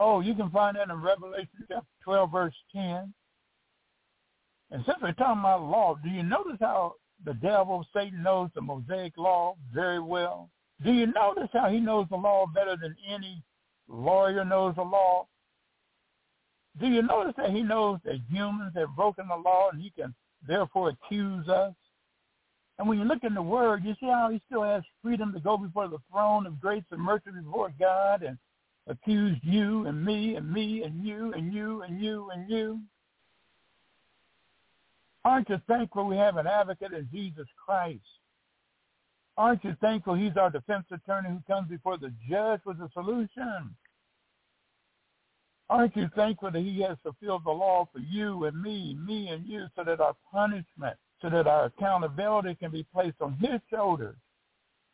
Oh, 0.00 0.20
you 0.20 0.34
can 0.34 0.50
find 0.50 0.76
that 0.76 0.90
in 0.90 1.00
Revelation 1.00 1.48
chapter 1.68 1.86
12, 2.04 2.32
verse 2.32 2.54
10. 2.72 3.12
And 4.70 4.84
since 4.84 4.98
we're 5.00 5.12
talking 5.12 5.40
about 5.40 5.62
law, 5.62 5.96
do 6.02 6.10
you 6.10 6.22
notice 6.22 6.58
how 6.60 6.94
the 7.24 7.34
devil, 7.34 7.86
Satan, 7.94 8.22
knows 8.22 8.50
the 8.54 8.60
Mosaic 8.60 9.16
law 9.16 9.56
very 9.72 10.00
well? 10.00 10.50
Do 10.84 10.92
you 10.92 11.06
notice 11.06 11.48
how 11.52 11.68
he 11.68 11.80
knows 11.80 12.06
the 12.10 12.16
law 12.16 12.46
better 12.46 12.76
than 12.76 12.94
any 13.08 13.42
lawyer 13.88 14.44
knows 14.44 14.76
the 14.76 14.82
law? 14.82 15.26
Do 16.78 16.86
you 16.86 17.02
notice 17.02 17.34
that 17.36 17.50
he 17.50 17.62
knows 17.62 17.98
that 18.04 18.20
humans 18.30 18.72
have 18.76 18.94
broken 18.94 19.26
the 19.26 19.36
law 19.36 19.70
and 19.72 19.80
he 19.82 19.90
can 19.90 20.14
therefore 20.46 20.90
accuse 20.90 21.48
us? 21.48 21.74
And 22.78 22.88
when 22.88 22.98
you 22.98 23.04
look 23.04 23.24
in 23.24 23.34
the 23.34 23.42
Word, 23.42 23.84
you 23.84 23.94
see 24.00 24.06
how 24.06 24.30
he 24.30 24.40
still 24.46 24.62
has 24.62 24.82
freedom 25.02 25.32
to 25.32 25.40
go 25.40 25.56
before 25.56 25.88
the 25.88 25.98
throne 26.10 26.46
of 26.46 26.60
grace 26.60 26.84
and 26.90 27.00
mercy 27.00 27.30
before 27.30 27.72
God 27.78 28.22
and 28.22 28.38
accuse 28.86 29.36
you 29.42 29.86
and 29.86 30.04
me 30.04 30.36
and 30.36 30.50
me 30.50 30.82
and 30.84 31.04
you 31.04 31.32
and 31.34 31.52
you 31.52 31.82
and 31.82 32.00
you 32.00 32.30
and 32.30 32.48
you. 32.48 32.80
Aren't 35.24 35.48
you 35.48 35.60
thankful 35.66 36.06
we 36.06 36.16
have 36.16 36.36
an 36.36 36.46
advocate 36.46 36.92
in 36.92 37.08
Jesus 37.12 37.46
Christ? 37.64 38.00
Aren't 39.36 39.64
you 39.64 39.76
thankful 39.80 40.14
he's 40.14 40.36
our 40.36 40.50
defense 40.50 40.86
attorney 40.90 41.28
who 41.28 41.40
comes 41.52 41.68
before 41.68 41.98
the 41.98 42.12
judge 42.30 42.60
with 42.64 42.78
a 42.80 42.88
solution? 42.92 43.74
Aren't 45.70 45.96
you 45.96 46.08
thankful 46.16 46.50
that 46.50 46.60
he 46.60 46.80
has 46.82 46.96
fulfilled 47.02 47.42
the 47.44 47.50
law 47.50 47.88
for 47.92 47.98
you 47.98 48.46
and 48.46 48.60
me, 48.60 48.94
me 48.94 49.28
and 49.28 49.46
you, 49.46 49.66
so 49.76 49.84
that 49.84 50.00
our 50.00 50.16
punishment, 50.32 50.96
so 51.20 51.30
that 51.30 51.46
our 51.46 51.66
accountability 51.66 52.54
can 52.54 52.70
be 52.70 52.86
placed 52.92 53.20
on 53.20 53.34
his 53.34 53.60
shoulders, 53.70 54.16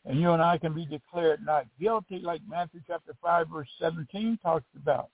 and 0.05 0.21
you 0.21 0.33
and 0.33 0.43
I 0.43 0.59
can 0.59 0.75
be 0.75 0.87
declared 0.87 1.45
not 1.45 1.67
guilty, 1.81 2.19
like 2.19 2.41
Matthew 2.49 2.81
chapter 2.87 3.15
5, 3.23 3.49
verse 3.49 3.69
17 3.81 4.39
talks 4.43 4.67
about, 4.77 5.11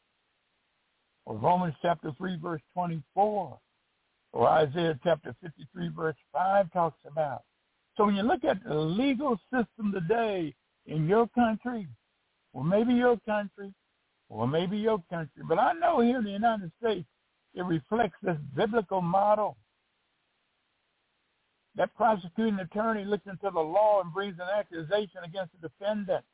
or 1.26 1.36
Romans 1.36 1.74
chapter 1.82 2.12
3, 2.18 2.38
verse 2.38 2.62
24 2.74 3.58
or 4.32 4.48
Isaiah 4.48 4.98
chapter 5.02 5.34
53 5.42 5.88
verse 5.88 6.16
5 6.32 6.72
talks 6.72 6.98
about. 7.06 7.42
So 7.96 8.06
when 8.06 8.14
you 8.14 8.22
look 8.22 8.44
at 8.44 8.62
the 8.64 8.74
legal 8.74 9.38
system 9.52 9.92
today 9.92 10.54
in 10.86 11.08
your 11.08 11.26
country, 11.28 11.88
or 12.52 12.64
maybe 12.64 12.94
your 12.94 13.18
country, 13.26 13.72
or 14.28 14.46
maybe 14.46 14.76
your 14.76 15.02
country, 15.10 15.42
but 15.48 15.58
I 15.58 15.72
know 15.72 16.00
here 16.00 16.18
in 16.18 16.24
the 16.24 16.30
United 16.30 16.70
States, 16.82 17.06
it 17.54 17.64
reflects 17.64 18.16
this 18.22 18.36
biblical 18.56 19.02
model. 19.02 19.56
That 21.76 21.94
prosecuting 21.94 22.58
attorney 22.58 23.04
looks 23.04 23.26
into 23.26 23.50
the 23.52 23.60
law 23.60 24.00
and 24.02 24.12
brings 24.12 24.34
an 24.34 24.48
accusation 24.58 25.20
against 25.24 25.52
the 25.52 25.68
defendant. 25.68 26.24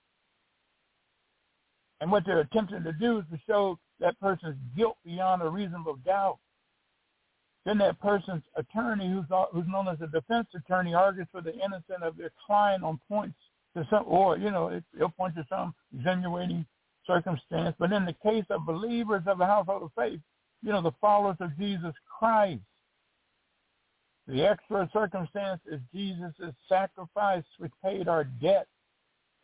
And 2.00 2.10
what 2.10 2.24
they're 2.26 2.40
attempting 2.40 2.84
to 2.84 2.92
do 2.92 3.18
is 3.18 3.24
to 3.30 3.38
show 3.46 3.78
that 4.00 4.18
person's 4.20 4.56
guilt 4.76 4.96
beyond 5.04 5.42
a 5.42 5.48
reasonable 5.48 5.96
doubt. 6.04 6.38
Then 7.64 7.78
that 7.78 8.00
person's 8.00 8.44
attorney, 8.56 9.10
who's 9.10 9.24
who's 9.52 9.66
known 9.66 9.88
as 9.88 10.00
a 10.00 10.06
defense 10.06 10.46
attorney, 10.54 10.94
argues 10.94 11.26
for 11.32 11.40
the 11.40 11.54
innocence 11.54 12.02
of 12.02 12.16
their 12.16 12.30
client 12.46 12.84
on 12.84 13.00
points 13.08 13.36
to 13.74 13.86
some, 13.90 14.04
or 14.06 14.38
you 14.38 14.50
know, 14.50 14.68
it, 14.68 14.84
will 14.98 15.08
point 15.08 15.34
to 15.34 15.44
some 15.48 15.74
extenuating 15.94 16.64
circumstance. 17.06 17.74
But 17.78 17.92
in 17.92 18.04
the 18.04 18.14
case 18.22 18.44
of 18.50 18.66
believers 18.66 19.22
of 19.26 19.38
the 19.38 19.46
household 19.46 19.82
of 19.82 19.90
faith, 19.96 20.20
you 20.62 20.70
know, 20.72 20.82
the 20.82 20.92
followers 21.00 21.36
of 21.40 21.56
Jesus 21.58 21.92
Christ, 22.18 22.60
the 24.26 24.42
extra 24.42 24.88
circumstance 24.92 25.60
is 25.70 25.80
Jesus' 25.94 26.54
sacrifice, 26.68 27.44
which 27.58 27.72
paid 27.82 28.08
our 28.08 28.24
debt 28.24 28.66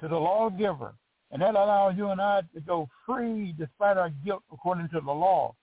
to 0.01 0.09
the 0.09 0.16
lawgiver. 0.16 0.95
And 1.31 1.40
that 1.40 1.55
allows 1.55 1.97
you 1.97 2.09
and 2.09 2.21
I 2.21 2.42
to 2.55 2.61
go 2.61 2.88
free 3.07 3.55
despite 3.57 3.97
our 3.97 4.11
guilt 4.25 4.42
according 4.53 4.88
to 4.90 5.01
the 5.01 5.12
law. 5.12 5.55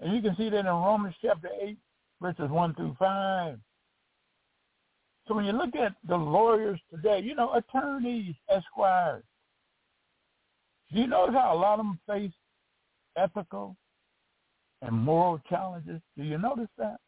And 0.00 0.14
you 0.14 0.20
can 0.20 0.36
see 0.36 0.50
that 0.50 0.58
in 0.58 0.66
Romans 0.66 1.14
chapter 1.22 1.48
8, 1.62 1.76
verses 2.20 2.50
1 2.50 2.74
through 2.74 2.96
5. 2.98 3.58
So 5.28 5.34
when 5.34 5.44
you 5.44 5.52
look 5.52 5.76
at 5.76 5.94
the 6.08 6.16
lawyers 6.16 6.80
today, 6.90 7.20
you 7.20 7.34
know, 7.34 7.52
attorneys, 7.54 8.34
esquires, 8.48 9.22
do 10.92 11.00
you 11.00 11.06
notice 11.06 11.36
how 11.36 11.54
a 11.54 11.56
lot 11.56 11.78
of 11.78 11.86
them 11.86 12.00
face 12.08 12.32
ethical 13.16 13.76
and 14.82 14.92
moral 14.92 15.40
challenges? 15.48 16.00
Do 16.16 16.24
you 16.24 16.36
notice 16.36 16.68
that? 16.78 16.98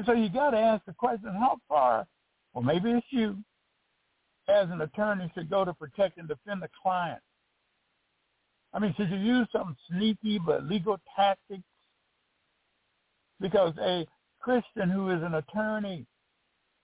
And 0.00 0.06
so 0.06 0.12
you 0.12 0.30
got 0.30 0.52
to 0.52 0.58
ask 0.58 0.82
the 0.86 0.94
question, 0.94 1.28
how 1.28 1.58
far, 1.68 2.06
or 2.54 2.62
maybe 2.62 2.90
it's 2.90 3.06
you, 3.10 3.36
as 4.48 4.70
an 4.70 4.80
attorney 4.80 5.30
should 5.34 5.50
go 5.50 5.62
to 5.62 5.74
protect 5.74 6.16
and 6.16 6.26
defend 6.26 6.62
the 6.62 6.70
client 6.82 7.20
I 8.72 8.78
mean, 8.78 8.94
should 8.96 9.10
you 9.10 9.18
use 9.18 9.48
some 9.52 9.76
sneaky 9.90 10.38
but 10.38 10.64
legal 10.64 10.98
tactics? 11.16 11.64
Because 13.40 13.74
a 13.80 14.06
Christian 14.38 14.88
who 14.90 15.10
is 15.10 15.22
an 15.22 15.34
attorney, 15.34 16.06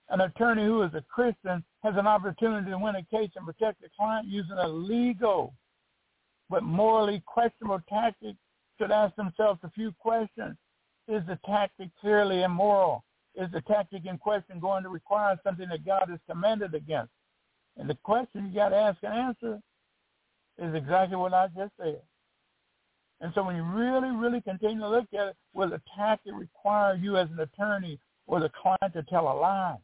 an 0.09 0.21
attorney 0.21 0.65
who 0.65 0.83
is 0.83 0.93
a 0.93 1.03
Christian 1.09 1.63
has 1.83 1.93
an 1.97 2.07
opportunity 2.07 2.71
to 2.71 2.77
win 2.77 2.95
a 2.95 3.03
case 3.03 3.31
and 3.35 3.45
protect 3.45 3.81
the 3.81 3.87
client 3.97 4.27
using 4.27 4.57
a 4.57 4.67
legal 4.67 5.53
but 6.49 6.63
morally 6.63 7.23
questionable 7.25 7.79
tactic 7.89 8.35
should 8.77 8.91
ask 8.91 9.15
themselves 9.15 9.59
a 9.63 9.71
few 9.71 9.91
questions. 9.99 10.57
Is 11.07 11.23
the 11.25 11.39
tactic 11.45 11.89
clearly 11.99 12.43
immoral? 12.43 13.03
Is 13.37 13.49
the 13.51 13.61
tactic 13.61 14.05
in 14.05 14.17
question 14.17 14.59
going 14.59 14.83
to 14.83 14.89
require 14.89 15.39
something 15.43 15.69
that 15.69 15.85
God 15.85 16.09
has 16.09 16.19
commanded 16.29 16.73
against? 16.73 17.11
And 17.77 17.89
the 17.89 17.97
question 18.03 18.47
you 18.47 18.55
got 18.55 18.69
to 18.69 18.75
ask 18.75 18.97
and 19.03 19.13
answer 19.13 19.59
is 20.57 20.73
exactly 20.73 21.17
what 21.17 21.33
I 21.33 21.47
just 21.55 21.71
said. 21.79 22.01
And 23.21 23.31
so 23.33 23.43
when 23.43 23.55
you 23.55 23.63
really, 23.63 24.09
really 24.09 24.41
continue 24.41 24.79
to 24.79 24.89
look 24.89 25.07
at 25.13 25.29
it, 25.29 25.35
will 25.53 25.69
the 25.69 25.81
tactic 25.95 26.33
require 26.35 26.95
you 26.95 27.17
as 27.17 27.29
an 27.31 27.39
attorney 27.39 27.99
or 28.25 28.39
the 28.39 28.49
client 28.49 28.93
to 28.93 29.03
tell 29.03 29.31
a 29.31 29.33
lie? 29.33 29.77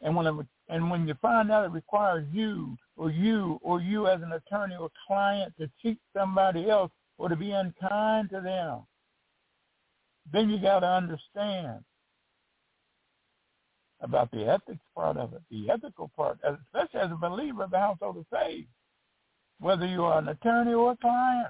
And 0.00 0.14
when 0.14 0.26
it, 0.26 0.34
and 0.68 0.90
when 0.90 1.06
you 1.06 1.14
find 1.20 1.50
out 1.50 1.64
it 1.64 1.72
requires 1.72 2.26
you 2.32 2.76
or 2.96 3.10
you 3.10 3.58
or 3.62 3.80
you 3.80 4.06
as 4.06 4.22
an 4.22 4.32
attorney 4.32 4.76
or 4.76 4.90
client 5.06 5.52
to 5.58 5.68
cheat 5.82 5.98
somebody 6.16 6.70
else 6.70 6.90
or 7.18 7.28
to 7.28 7.36
be 7.36 7.50
unkind 7.50 8.30
to 8.30 8.40
them, 8.40 8.82
then 10.32 10.48
you 10.50 10.58
got 10.60 10.80
to 10.80 10.86
understand 10.86 11.84
about 14.04 14.30
the 14.30 14.44
ethics 14.46 14.84
part 14.94 15.16
of 15.16 15.32
it, 15.32 15.40
the 15.50 15.70
ethical 15.70 16.10
part, 16.14 16.38
especially 16.44 17.00
as 17.00 17.10
a 17.10 17.16
believer 17.16 17.64
of 17.64 17.70
the 17.70 17.78
household 17.78 18.18
of 18.18 18.26
faith, 18.30 18.66
whether 19.58 19.86
you 19.86 20.04
are 20.04 20.18
an 20.18 20.28
attorney 20.28 20.74
or 20.74 20.92
a 20.92 20.96
client. 20.96 21.48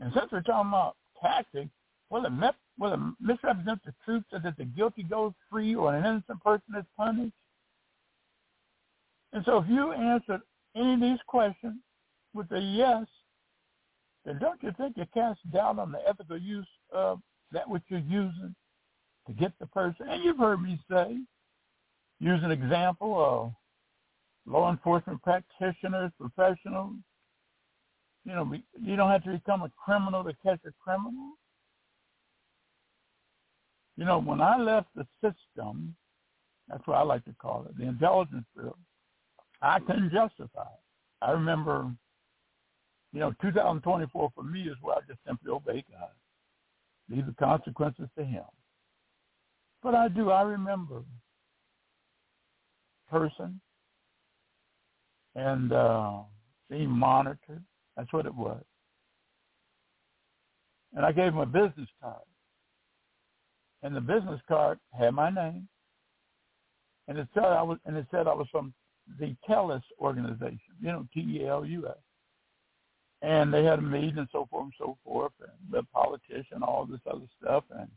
And 0.00 0.12
since 0.12 0.30
we're 0.30 0.42
talking 0.42 0.68
about 0.68 0.96
tactics, 1.22 1.70
will 2.10 2.26
it, 2.26 2.32
will 2.78 2.92
it 2.92 3.00
misrepresent 3.20 3.80
the 3.84 3.94
truth 4.04 4.24
so 4.30 4.38
that 4.42 4.56
the 4.58 4.64
guilty 4.64 5.04
goes 5.04 5.32
free 5.50 5.74
or 5.74 5.94
an 5.94 6.04
innocent 6.04 6.42
person 6.42 6.74
is 6.76 6.84
punished? 6.96 7.32
And 9.32 9.44
so 9.44 9.58
if 9.58 9.68
you 9.68 9.92
answer 9.92 10.40
any 10.74 10.94
of 10.94 11.00
these 11.00 11.18
questions 11.28 11.76
with 12.34 12.50
a 12.52 12.60
yes, 12.60 13.06
then 14.24 14.38
don't 14.40 14.62
you 14.62 14.72
think 14.76 14.96
you 14.96 15.06
cast 15.14 15.38
doubt 15.52 15.78
on 15.78 15.92
the 15.92 16.00
ethical 16.08 16.36
use 16.36 16.66
of 16.92 17.20
that 17.52 17.68
which 17.68 17.82
you're 17.88 18.00
using 18.00 18.54
to 19.26 19.32
get 19.32 19.52
the 19.58 19.66
person? 19.66 20.06
And 20.08 20.22
you've 20.22 20.38
heard 20.38 20.62
me 20.62 20.78
say, 20.90 21.18
use 22.20 22.40
an 22.42 22.50
example 22.50 23.14
of 23.18 23.52
law 24.52 24.70
enforcement 24.70 25.22
practitioners, 25.22 26.12
professionals. 26.18 26.94
You 28.24 28.32
know, 28.32 28.52
you 28.80 28.96
don't 28.96 29.10
have 29.10 29.24
to 29.24 29.32
become 29.32 29.62
a 29.62 29.70
criminal 29.82 30.24
to 30.24 30.32
catch 30.42 30.60
a 30.66 30.72
criminal. 30.82 31.32
You 33.96 34.04
know, 34.04 34.18
when 34.20 34.40
I 34.40 34.58
left 34.58 34.88
the 34.94 35.06
system, 35.22 35.94
that's 36.68 36.86
what 36.86 36.96
I 36.96 37.02
like 37.02 37.24
to 37.24 37.34
call 37.40 37.66
it, 37.68 37.78
the 37.78 37.84
intelligence 37.84 38.44
field, 38.54 38.76
I 39.62 39.78
couldn't 39.80 40.12
justify 40.12 40.62
it. 40.62 41.22
I 41.22 41.30
remember 41.30 41.90
you 43.16 43.20
know, 43.20 43.32
2024 43.40 44.30
for 44.34 44.42
me 44.44 44.62
is 44.64 44.76
where 44.82 44.96
I 44.96 45.00
just 45.08 45.20
simply 45.26 45.50
obey 45.50 45.82
God. 45.90 46.10
Leave 47.08 47.24
the 47.24 47.32
consequences 47.32 48.08
to 48.18 48.24
him. 48.24 48.44
But 49.86 49.94
I 49.94 50.08
do, 50.08 50.30
I 50.32 50.42
remember 50.42 51.04
person 53.08 53.60
and 55.36 55.72
uh, 55.72 56.22
being 56.68 56.88
monitored. 56.88 57.62
That's 57.96 58.12
what 58.12 58.26
it 58.26 58.34
was. 58.34 58.64
And 60.96 61.06
I 61.06 61.12
gave 61.12 61.26
him 61.26 61.38
a 61.38 61.46
business 61.46 61.88
card. 62.02 62.24
And 63.84 63.94
the 63.94 64.00
business 64.00 64.40
card 64.48 64.80
had 64.92 65.14
my 65.14 65.30
name. 65.30 65.68
And 67.06 67.16
it 67.16 67.28
said 67.32 67.44
I 67.44 67.62
was 67.62 67.78
and 67.86 67.96
it 67.96 68.06
said 68.10 68.26
I 68.26 68.34
was 68.34 68.48
from 68.50 68.74
the 69.20 69.36
TELUS 69.48 69.82
organization, 70.00 70.58
you 70.80 70.88
know, 70.88 71.06
T 71.14 71.20
E 71.20 71.46
L 71.46 71.64
U 71.64 71.86
S 71.86 71.94
and 73.22 73.54
they 73.54 73.62
had 73.62 73.78
a 73.78 73.82
meeting 73.82 74.18
and 74.18 74.28
so 74.32 74.48
forth 74.50 74.64
and 74.64 74.72
so 74.78 74.98
forth, 75.04 75.32
and 75.40 75.50
the 75.70 75.84
politician, 75.94 76.64
all 76.64 76.86
this 76.90 77.00
other 77.08 77.26
stuff, 77.40 77.62
and 77.70 77.88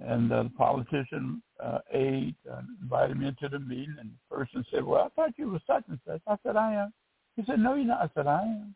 and 0.00 0.32
uh, 0.32 0.44
the 0.44 0.50
politician 0.50 1.42
uh, 1.62 1.78
ate 1.92 2.36
and 2.50 2.66
invited 2.82 3.18
me 3.18 3.28
into 3.28 3.48
the 3.48 3.58
meeting, 3.58 3.96
and 3.98 4.10
the 4.10 4.36
person 4.36 4.64
said, 4.70 4.84
"Well, 4.84 5.04
I 5.04 5.08
thought 5.10 5.38
you 5.38 5.50
were 5.50 5.60
such 5.66 5.84
and 5.88 5.98
such." 6.06 6.20
I 6.26 6.36
said, 6.44 6.56
"I 6.56 6.74
am." 6.74 6.92
He 7.36 7.44
said, 7.46 7.58
"No, 7.60 7.74
you're 7.74 7.86
not." 7.86 8.00
I 8.02 8.10
said, 8.14 8.26
"I 8.26 8.42
am." 8.42 8.74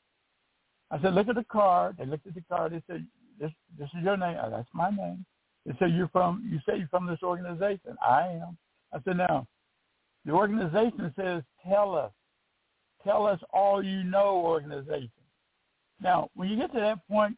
I 0.91 1.01
said, 1.01 1.15
"Look 1.15 1.29
at 1.29 1.35
the 1.35 1.45
card." 1.45 1.97
They 1.99 2.07
looked 2.07 2.27
at 2.27 2.35
the 2.35 2.43
card. 2.43 2.73
They 2.73 2.83
said, 2.87 3.07
"This 3.39 3.53
this 3.79 3.89
is 3.97 4.05
your 4.05 4.17
name." 4.17 4.37
That's 4.51 4.69
my 4.73 4.91
name. 4.91 5.25
They 5.67 5.75
said, 5.79 5.93
"You're 5.93 6.09
from." 6.09 6.49
You 6.51 6.59
say 6.67 6.79
you're 6.79 6.89
from 6.89 7.07
this 7.07 7.23
organization. 7.23 7.97
I 8.07 8.29
am. 8.29 8.57
I 8.93 8.99
said, 9.05 9.19
"Now, 9.19 9.47
the 10.25 10.33
organization 10.33 11.13
says 11.17 11.43
tell 11.69 11.95
us 11.95 12.13
tell 13.05 13.27
us 13.27 13.41
all 13.53 13.83
you 13.83 14.05
know 14.05 14.37
organization. 14.37 15.11
Now, 16.01 16.31
when 16.35 16.49
you 16.49 16.57
get 16.57 16.73
to 16.73 16.81
that 16.81 17.07
point 17.09 17.37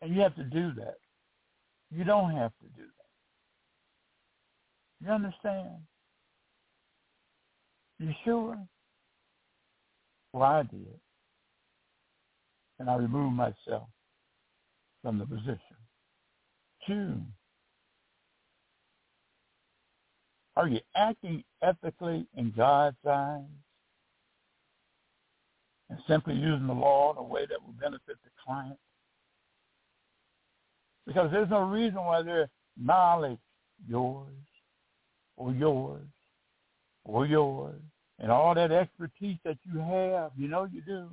and 0.00 0.14
you 0.14 0.20
have 0.20 0.34
to 0.36 0.44
do 0.44 0.72
that, 0.74 0.96
you 1.90 2.04
don't 2.04 2.30
have 2.32 2.52
to 2.62 2.68
do 2.76 2.82
that. 2.82 2.95
You 5.04 5.10
understand? 5.10 5.76
You 7.98 8.12
sure? 8.24 8.58
Well, 10.32 10.42
I 10.42 10.62
did. 10.62 11.00
And 12.78 12.90
I 12.90 12.96
removed 12.96 13.34
myself 13.34 13.88
from 15.02 15.18
the 15.18 15.26
position. 15.26 15.58
Two, 16.86 17.14
are 20.56 20.68
you 20.68 20.80
acting 20.94 21.42
ethically 21.62 22.26
in 22.36 22.52
God's 22.56 22.96
eyes? 23.08 23.42
and 25.90 25.98
simply 26.08 26.34
using 26.34 26.66
the 26.66 26.72
law 26.72 27.12
in 27.12 27.18
a 27.18 27.22
way 27.22 27.46
that 27.46 27.62
will 27.64 27.74
benefit 27.74 28.16
the 28.24 28.30
client. 28.44 28.78
Because 31.06 31.30
there's 31.30 31.50
no 31.50 31.60
reason 31.60 31.96
why 31.96 32.22
their 32.22 32.48
knowledge, 32.76 33.38
yours, 33.88 34.34
or 35.36 35.52
yours, 35.52 36.08
or 37.04 37.26
yours, 37.26 37.80
and 38.18 38.30
all 38.30 38.54
that 38.54 38.72
expertise 38.72 39.38
that 39.44 39.58
you 39.64 39.78
have, 39.78 40.32
you 40.36 40.48
know 40.48 40.64
you 40.64 40.82
do, 40.82 41.08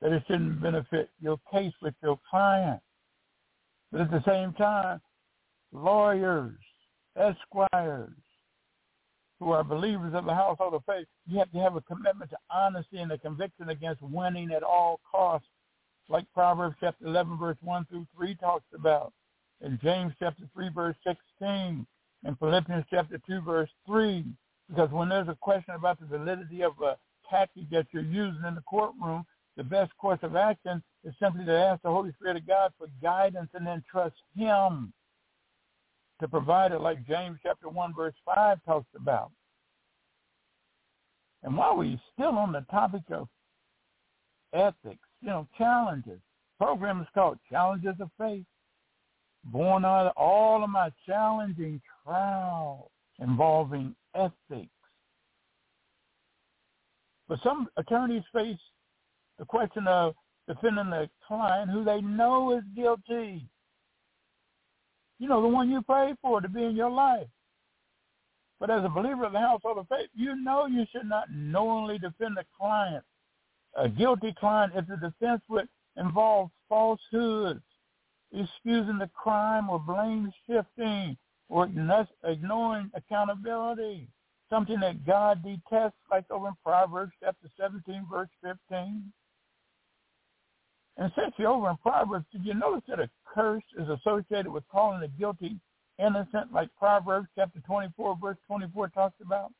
that 0.00 0.12
it 0.12 0.22
shouldn't 0.26 0.60
benefit 0.62 1.10
your 1.20 1.38
case 1.52 1.74
with 1.82 1.94
your 2.02 2.18
client. 2.28 2.80
But 3.92 4.02
at 4.02 4.10
the 4.10 4.22
same 4.26 4.52
time, 4.54 5.00
lawyers, 5.72 6.58
esquires, 7.16 8.12
who 9.38 9.52
are 9.52 9.62
believers 9.62 10.14
of 10.14 10.24
the 10.24 10.34
household 10.34 10.74
of 10.74 10.82
faith, 10.86 11.06
you 11.26 11.38
have 11.38 11.52
to 11.52 11.58
have 11.58 11.76
a 11.76 11.82
commitment 11.82 12.30
to 12.30 12.38
honesty 12.50 12.98
and 12.98 13.12
a 13.12 13.18
conviction 13.18 13.68
against 13.68 14.00
winning 14.02 14.50
at 14.50 14.62
all 14.62 15.00
costs, 15.10 15.48
like 16.08 16.24
Proverbs 16.32 16.76
chapter 16.80 17.06
11, 17.06 17.36
verse 17.36 17.58
1 17.62 17.84
through 17.86 18.06
3 18.16 18.34
talks 18.36 18.64
about, 18.74 19.12
and 19.60 19.78
James 19.80 20.14
chapter 20.18 20.44
3, 20.54 20.70
verse 20.74 20.96
16, 21.04 21.86
and 22.26 22.36
Philippians 22.40 22.84
chapter 22.90 23.20
2, 23.26 23.40
verse 23.42 23.70
3. 23.86 24.24
Because 24.68 24.90
when 24.90 25.08
there's 25.08 25.28
a 25.28 25.38
question 25.40 25.74
about 25.74 26.00
the 26.00 26.06
validity 26.06 26.62
of 26.62 26.72
a 26.82 26.96
tactic 27.30 27.70
that 27.70 27.86
you're 27.92 28.02
using 28.02 28.42
in 28.46 28.56
the 28.56 28.62
courtroom, 28.62 29.24
the 29.56 29.62
best 29.62 29.96
course 29.96 30.18
of 30.22 30.34
action 30.34 30.82
is 31.04 31.14
simply 31.22 31.44
to 31.44 31.56
ask 31.56 31.82
the 31.82 31.88
Holy 31.88 32.12
Spirit 32.12 32.36
of 32.36 32.46
God 32.46 32.72
for 32.76 32.88
guidance 33.00 33.48
and 33.54 33.64
then 33.64 33.82
trust 33.90 34.16
him 34.36 34.92
to 36.20 36.26
provide 36.26 36.72
it 36.72 36.80
like 36.80 37.06
James 37.06 37.38
chapter 37.42 37.68
1 37.68 37.94
verse 37.94 38.14
5 38.24 38.58
talks 38.66 38.88
about. 38.96 39.30
And 41.44 41.56
while 41.56 41.76
we're 41.76 42.00
still 42.12 42.36
on 42.36 42.50
the 42.50 42.66
topic 42.70 43.02
of 43.12 43.28
ethics, 44.52 44.98
you 45.22 45.28
know, 45.28 45.46
challenges, 45.56 46.18
program 46.58 47.00
is 47.00 47.06
called 47.14 47.38
Challenges 47.48 47.94
of 48.00 48.10
Faith. 48.18 48.44
Born 49.44 49.84
out 49.84 50.08
of 50.08 50.12
all 50.16 50.64
of 50.64 50.70
my 50.70 50.90
challenging 51.06 51.80
trials 52.06 52.90
involving 53.20 53.96
ethics. 54.14 54.70
But 57.28 57.40
some 57.44 57.68
attorneys 57.76 58.24
face 58.32 58.58
the 59.38 59.44
question 59.44 59.86
of 59.88 60.14
defending 60.48 60.90
the 60.90 61.10
client 61.26 61.70
who 61.70 61.84
they 61.84 62.00
know 62.00 62.56
is 62.56 62.64
guilty 62.76 63.44
you 65.18 65.28
know, 65.28 65.40
the 65.42 65.48
one 65.48 65.70
you 65.70 65.82
prayed 65.82 66.16
for 66.20 66.40
to 66.40 66.48
be 66.48 66.64
in 66.64 66.76
your 66.76 66.90
life. 66.90 67.28
But 68.60 68.70
as 68.70 68.84
a 68.84 68.88
believer 68.88 69.24
of 69.24 69.32
the 69.32 69.40
household 69.40 69.78
of 69.78 69.88
faith, 69.88 70.08
you 70.14 70.36
know 70.36 70.66
you 70.66 70.84
should 70.92 71.08
not 71.08 71.30
knowingly 71.32 71.98
defend 71.98 72.38
a 72.38 72.44
client, 72.58 73.04
a 73.76 73.88
guilty 73.88 74.34
client, 74.38 74.72
if 74.76 74.86
the 74.86 74.96
defense 74.96 75.42
would 75.48 75.68
involve 75.96 76.50
falsehoods, 76.68 77.62
excusing 78.32 78.98
the 78.98 79.10
crime 79.14 79.70
or 79.70 79.78
blame 79.78 80.32
shifting 80.48 81.16
or 81.48 81.68
ignoring 82.24 82.90
accountability, 82.94 84.08
something 84.50 84.80
that 84.80 85.04
God 85.06 85.42
detests, 85.44 85.98
like 86.10 86.24
over 86.30 86.48
in 86.48 86.54
Proverbs 86.64 87.12
chapter 87.22 87.48
17, 87.60 88.06
verse 88.10 88.28
15. 88.42 89.12
And 90.98 91.12
since 91.16 91.34
you're 91.36 91.50
over 91.50 91.70
in 91.70 91.76
Proverbs, 91.76 92.26
did 92.32 92.44
you 92.44 92.54
notice 92.54 92.82
that 92.88 93.00
a 93.00 93.10
curse 93.26 93.64
is 93.78 93.88
associated 93.88 94.48
with 94.48 94.64
calling 94.68 95.00
the 95.00 95.08
guilty 95.08 95.58
innocent, 95.98 96.52
like 96.52 96.68
Proverbs 96.78 97.28
chapter 97.36 97.60
24, 97.66 98.16
verse 98.20 98.38
24 98.46 98.88
talks 98.88 99.20
about? 99.24 99.52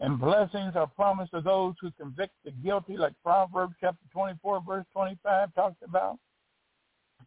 And 0.00 0.18
blessings 0.18 0.76
are 0.76 0.86
promised 0.86 1.32
to 1.32 1.40
those 1.40 1.74
who 1.80 1.90
convict 1.92 2.32
the 2.44 2.50
guilty, 2.50 2.96
like 2.96 3.12
Proverbs 3.22 3.74
chapter 3.80 4.04
24, 4.12 4.62
verse 4.66 4.86
25 4.92 5.54
talks 5.54 5.76
about. 5.86 6.18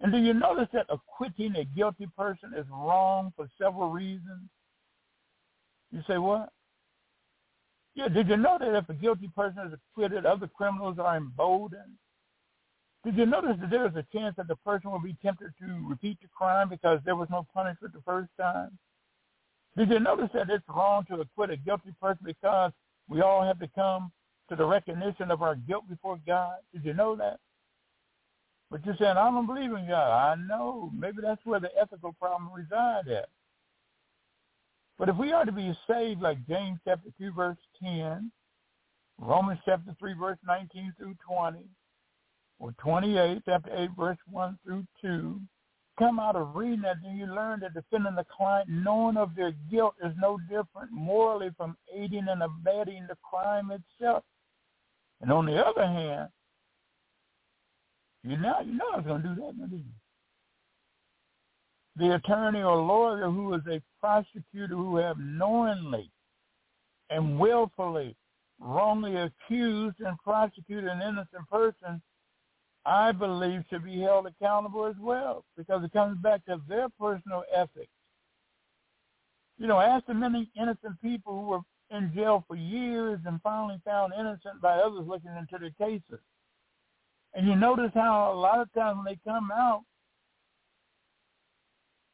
And 0.01 0.11
do 0.11 0.17
you 0.17 0.33
notice 0.33 0.67
that 0.73 0.87
acquitting 0.89 1.55
a 1.55 1.65
guilty 1.65 2.07
person 2.17 2.53
is 2.57 2.65
wrong 2.69 3.31
for 3.35 3.47
several 3.57 3.89
reasons? 3.89 4.49
You 5.91 6.01
say 6.07 6.17
what? 6.17 6.49
Yeah, 7.95 8.07
did 8.07 8.27
you 8.27 8.37
know 8.37 8.57
that 8.59 8.75
if 8.75 8.89
a 8.89 8.93
guilty 8.93 9.29
person 9.35 9.67
is 9.67 9.73
acquitted, 9.73 10.25
other 10.25 10.47
criminals 10.47 10.97
are 10.97 11.15
emboldened? 11.15 11.97
Did 13.05 13.17
you 13.17 13.25
notice 13.25 13.57
that 13.59 13.69
there 13.69 13.85
is 13.85 13.95
a 13.95 14.05
chance 14.15 14.35
that 14.37 14.47
the 14.47 14.55
person 14.57 14.89
will 14.89 15.01
be 15.01 15.15
tempted 15.21 15.53
to 15.59 15.87
repeat 15.87 16.17
the 16.21 16.27
crime 16.35 16.69
because 16.69 16.99
there 17.05 17.15
was 17.15 17.29
no 17.29 17.45
punishment 17.53 17.93
the 17.93 18.01
first 18.01 18.29
time? 18.39 18.77
Did 19.77 19.89
you 19.89 19.99
notice 19.99 20.29
that 20.33 20.49
it's 20.49 20.63
wrong 20.69 21.03
to 21.09 21.19
acquit 21.21 21.49
a 21.49 21.57
guilty 21.57 21.93
person 22.01 22.23
because 22.23 22.71
we 23.09 23.21
all 23.21 23.43
have 23.43 23.59
to 23.59 23.67
come 23.75 24.11
to 24.49 24.55
the 24.55 24.65
recognition 24.65 25.31
of 25.31 25.41
our 25.41 25.55
guilt 25.55 25.87
before 25.89 26.17
God? 26.25 26.55
Did 26.73 26.85
you 26.85 26.93
know 26.93 27.15
that? 27.17 27.39
But 28.73 28.83
you're 28.87 28.95
saying, 28.99 29.17
I 29.17 29.29
don't 29.29 29.45
believe 29.45 29.71
in 29.71 29.87
God. 29.87 30.31
I 30.31 30.33
know. 30.47 30.89
Maybe 30.97 31.17
that's 31.21 31.45
where 31.45 31.59
the 31.59 31.69
ethical 31.79 32.11
problem 32.13 32.49
resides 32.51 33.07
at. 33.07 33.29
But 34.97 35.09
if 35.09 35.15
we 35.15 35.31
are 35.31 35.45
to 35.45 35.51
be 35.51 35.77
saved 35.87 36.23
like 36.23 36.47
James 36.47 36.79
chapter 36.83 37.09
2 37.19 37.33
verse 37.33 37.57
10, 37.83 38.31
Romans 39.19 39.59
chapter 39.63 39.95
3 39.99 40.13
verse 40.19 40.39
19 40.47 40.91
through 40.97 41.13
20, 41.29 41.59
or 42.57 42.71
28 42.79 43.43
chapter 43.45 43.69
8 43.77 43.89
verse 43.95 44.17
1 44.31 44.57
through 44.65 44.87
2, 45.03 45.39
come 45.99 46.19
out 46.19 46.35
of 46.35 46.55
reading 46.55 46.81
that, 46.81 46.95
then 47.03 47.15
you 47.15 47.27
learn 47.27 47.59
that 47.59 47.75
defending 47.75 48.15
the 48.15 48.25
client, 48.35 48.67
knowing 48.69 49.17
of 49.17 49.35
their 49.35 49.53
guilt, 49.69 49.93
is 50.03 50.13
no 50.19 50.39
different 50.49 50.91
morally 50.91 51.51
from 51.57 51.77
aiding 51.95 52.25
and 52.27 52.41
abetting 52.41 53.05
the 53.07 53.17
crime 53.21 53.69
itself. 53.69 54.23
And 55.21 55.31
on 55.31 55.45
the 55.45 55.63
other 55.63 55.85
hand, 55.85 56.29
you 58.23 58.37
know 58.37 58.55
you 58.65 58.73
know 58.73 58.85
I 58.93 58.97
was 58.97 59.05
going 59.05 59.21
to 59.21 59.27
do 59.29 59.35
that, 59.35 59.57
didn't 59.57 59.77
you? 59.77 59.83
The 61.95 62.15
attorney 62.15 62.63
or 62.63 62.77
lawyer 62.77 63.29
who 63.29 63.53
is 63.53 63.61
a 63.69 63.81
prosecutor 63.99 64.75
who 64.75 64.97
have 64.97 65.17
knowingly 65.19 66.09
and 67.09 67.37
willfully 67.39 68.15
wrongly 68.59 69.15
accused 69.17 69.99
and 69.99 70.17
prosecuted 70.23 70.85
an 70.85 71.01
innocent 71.01 71.49
person 71.51 72.01
I 72.85 73.11
believe 73.11 73.63
should 73.69 73.85
be 73.85 74.01
held 74.01 74.27
accountable 74.27 74.85
as 74.85 74.95
well 74.99 75.45
because 75.55 75.83
it 75.83 75.93
comes 75.93 76.17
back 76.17 76.45
to 76.45 76.61
their 76.67 76.89
personal 76.99 77.43
ethics. 77.53 77.91
You 79.57 79.67
know, 79.67 79.79
ask 79.79 80.05
the 80.05 80.13
many 80.13 80.49
innocent 80.59 80.99
people 81.01 81.33
who 81.33 81.47
were 81.47 81.59
in 81.91 82.11
jail 82.13 82.43
for 82.47 82.55
years 82.55 83.19
and 83.25 83.41
finally 83.41 83.79
found 83.85 84.13
innocent 84.19 84.61
by 84.61 84.73
others 84.79 85.07
looking 85.07 85.31
into 85.37 85.57
their 85.59 85.87
cases. 85.87 86.19
And 87.33 87.47
you 87.47 87.55
notice 87.55 87.91
how 87.93 88.33
a 88.33 88.35
lot 88.35 88.59
of 88.59 88.71
times 88.73 88.97
when 88.97 89.05
they 89.05 89.19
come 89.27 89.51
out, 89.51 89.83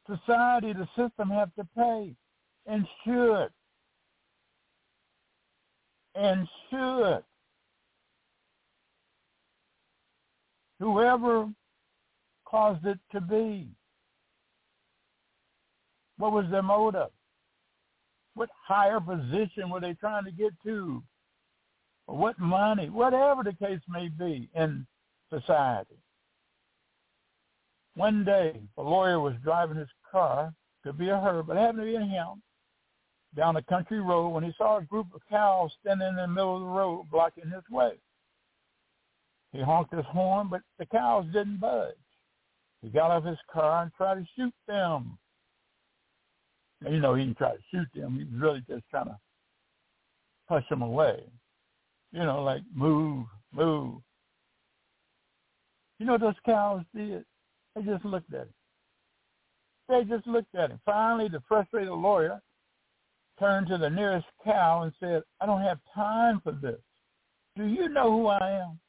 society, 0.06 0.72
the 0.72 0.88
system 0.96 1.30
have 1.30 1.54
to 1.56 1.68
pay 1.76 2.14
and 2.66 2.86
should. 3.04 3.48
And 6.14 6.48
should. 6.70 7.22
whoever 10.80 11.48
caused 12.44 12.84
it 12.86 12.98
to 13.12 13.20
be. 13.20 13.68
What 16.16 16.32
was 16.32 16.46
their 16.50 16.62
motive? 16.62 17.10
What 18.34 18.48
higher 18.66 19.00
position 19.00 19.70
were 19.70 19.80
they 19.80 19.94
trying 19.94 20.24
to 20.24 20.32
get 20.32 20.52
to? 20.64 21.02
Or 22.06 22.16
what 22.16 22.38
money? 22.38 22.88
Whatever 22.88 23.44
the 23.44 23.52
case 23.52 23.80
may 23.88 24.08
be 24.08 24.48
in 24.54 24.86
society. 25.30 25.96
One 27.94 28.24
day, 28.24 28.60
a 28.76 28.82
lawyer 28.82 29.20
was 29.20 29.34
driving 29.42 29.76
his 29.76 29.88
car, 30.10 30.52
could 30.84 30.98
be 30.98 31.08
a 31.08 31.20
her, 31.20 31.42
but 31.42 31.56
it 31.56 31.60
happened 31.60 31.80
to 31.80 31.84
be 31.84 31.96
a 31.96 32.00
him, 32.00 32.42
down 33.36 33.56
a 33.56 33.62
country 33.62 34.00
road 34.00 34.30
when 34.30 34.44
he 34.44 34.52
saw 34.56 34.78
a 34.78 34.82
group 34.82 35.06
of 35.14 35.20
cows 35.28 35.70
standing 35.80 36.08
in 36.08 36.16
the 36.16 36.26
middle 36.26 36.56
of 36.56 36.62
the 36.62 36.66
road 36.66 37.06
blocking 37.10 37.44
his 37.44 37.62
way. 37.70 37.92
He 39.52 39.60
honked 39.60 39.94
his 39.94 40.04
horn, 40.06 40.48
but 40.48 40.62
the 40.78 40.86
cows 40.86 41.26
didn't 41.32 41.60
budge. 41.60 41.94
He 42.82 42.88
got 42.88 43.10
off 43.10 43.24
his 43.24 43.38
car 43.52 43.82
and 43.82 43.92
tried 43.94 44.14
to 44.14 44.26
shoot 44.36 44.54
them. 44.66 45.18
And, 46.84 46.94
you 46.94 47.00
know, 47.00 47.14
he 47.14 47.24
didn't 47.24 47.38
try 47.38 47.52
to 47.52 47.62
shoot 47.70 47.88
them. 47.94 48.16
He 48.16 48.24
was 48.24 48.40
really 48.40 48.62
just 48.68 48.84
trying 48.90 49.06
to 49.06 49.18
push 50.48 50.64
them 50.70 50.82
away. 50.82 51.22
You 52.12 52.20
know, 52.20 52.42
like 52.42 52.62
move, 52.74 53.26
move. 53.52 53.96
You 56.00 56.06
know 56.06 56.12
what 56.12 56.22
those 56.22 56.34
cows 56.46 56.82
did? 56.96 57.24
They 57.76 57.82
just 57.82 58.06
looked 58.06 58.32
at 58.32 58.40
him. 58.40 58.54
They 59.88 60.02
just 60.04 60.26
looked 60.26 60.54
at 60.54 60.70
him. 60.70 60.80
Finally, 60.86 61.28
the 61.28 61.42
frustrated 61.46 61.92
lawyer 61.92 62.40
turned 63.38 63.66
to 63.68 63.76
the 63.76 63.90
nearest 63.90 64.26
cow 64.42 64.82
and 64.82 64.92
said, 64.98 65.22
I 65.42 65.46
don't 65.46 65.60
have 65.60 65.78
time 65.94 66.40
for 66.42 66.52
this. 66.52 66.80
Do 67.54 67.66
you 67.66 67.90
know 67.90 68.10
who 68.10 68.26
I 68.28 68.62
am? 68.62 68.80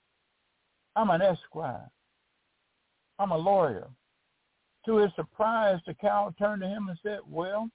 I'm 0.95 1.09
an 1.09 1.21
esquire. 1.21 1.89
I'm 3.19 3.31
a 3.31 3.37
lawyer. 3.37 3.87
To 4.85 4.97
his 4.97 5.11
surprise, 5.17 5.79
the 5.85 5.93
cow 5.95 6.33
turned 6.39 6.61
to 6.61 6.67
him 6.67 6.87
and 6.87 6.97
said, 7.03 7.19
well, 7.29 7.69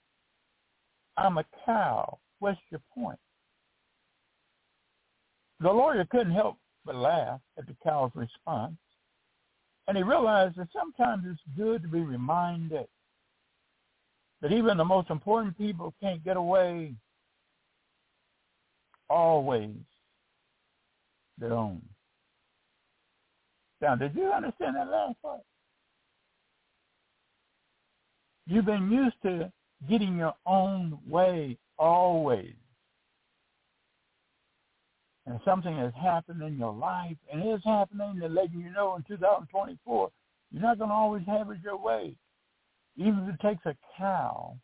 I'm 1.18 1.36
a 1.36 1.44
cow. 1.66 2.18
What's 2.38 2.58
your 2.70 2.80
point? 2.94 3.18
The 5.60 5.70
lawyer 5.70 6.06
couldn't 6.10 6.32
help 6.32 6.56
but 6.86 6.94
laugh 6.94 7.40
at 7.58 7.66
the 7.66 7.76
cow's 7.84 8.12
response. 8.14 8.76
And 9.88 9.96
he 9.96 10.02
realized 10.02 10.56
that 10.56 10.68
sometimes 10.72 11.24
it's 11.30 11.40
good 11.56 11.82
to 11.82 11.88
be 11.88 12.00
reminded 12.00 12.86
that 14.42 14.52
even 14.52 14.76
the 14.76 14.84
most 14.84 15.10
important 15.10 15.56
people 15.56 15.94
can't 16.00 16.24
get 16.24 16.36
away 16.36 16.94
always 19.08 19.74
their 21.38 21.52
own. 21.52 21.82
Now, 23.80 23.94
did 23.94 24.14
you 24.14 24.32
understand 24.32 24.76
that 24.76 24.88
last 24.90 25.20
part? 25.22 25.40
You've 28.46 28.64
been 28.64 28.90
used 28.90 29.16
to 29.22 29.52
getting 29.88 30.16
your 30.16 30.34
own 30.46 30.98
way 31.06 31.58
always. 31.78 32.54
And 35.26 35.40
something 35.44 35.76
has 35.76 35.92
happened 36.00 36.40
in 36.42 36.56
your 36.56 36.72
life, 36.72 37.16
and 37.32 37.42
it's 37.42 37.64
happening 37.64 38.20
to 38.20 38.28
letting 38.28 38.60
you 38.60 38.70
know 38.70 38.94
in 38.94 39.02
2024, 39.08 40.10
you're 40.52 40.62
not 40.62 40.78
going 40.78 40.90
to 40.90 40.94
always 40.94 41.26
have 41.26 41.50
it 41.50 41.58
your 41.64 41.76
way. 41.76 42.14
Even 42.96 43.28
if 43.28 43.34
it 43.34 43.40
takes 43.40 43.66
a 43.66 43.76
cow 43.98 44.56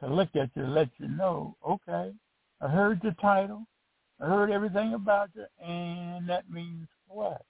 to 0.00 0.06
look 0.06 0.28
at 0.36 0.50
you 0.54 0.64
and 0.64 0.74
let 0.74 0.90
you 0.98 1.08
know, 1.08 1.56
okay, 1.66 2.12
I 2.60 2.68
heard 2.68 3.02
your 3.02 3.14
title. 3.14 3.64
I 4.20 4.26
heard 4.26 4.50
everything 4.50 4.94
about 4.94 5.30
you, 5.34 5.46
and 5.64 6.28
that 6.28 6.50
means 6.50 6.88
what? 7.06 7.42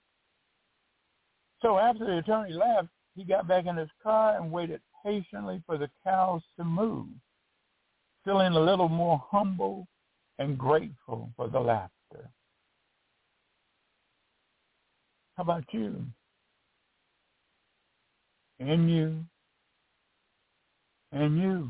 So 1.61 1.77
after 1.77 2.05
the 2.05 2.19
attorney 2.19 2.53
left, 2.53 2.87
he 3.15 3.25
got 3.25 3.47
back 3.47 3.65
in 3.65 3.75
his 3.75 3.89
car 4.01 4.37
and 4.37 4.51
waited 4.51 4.81
patiently 5.05 5.61
for 5.65 5.77
the 5.77 5.89
cows 6.03 6.41
to 6.57 6.63
move, 6.63 7.07
feeling 8.23 8.53
a 8.53 8.59
little 8.59 8.87
more 8.87 9.21
humble 9.29 9.87
and 10.39 10.57
grateful 10.57 11.29
for 11.37 11.47
the 11.47 11.59
laughter. 11.59 12.29
How 15.37 15.43
about 15.43 15.65
you? 15.71 16.03
And 18.59 18.89
you? 18.89 19.23
And 21.11 21.37
you? 21.39 21.69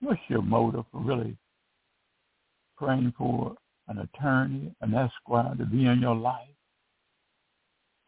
What's 0.00 0.20
your 0.28 0.42
motive 0.42 0.84
for 0.90 1.00
really 1.00 1.36
praying 2.76 3.12
for 3.16 3.56
an 3.88 3.98
attorney, 3.98 4.74
an 4.80 4.94
esquire 4.94 5.54
to 5.56 5.64
be 5.64 5.86
in 5.86 6.00
your 6.00 6.14
life. 6.14 6.48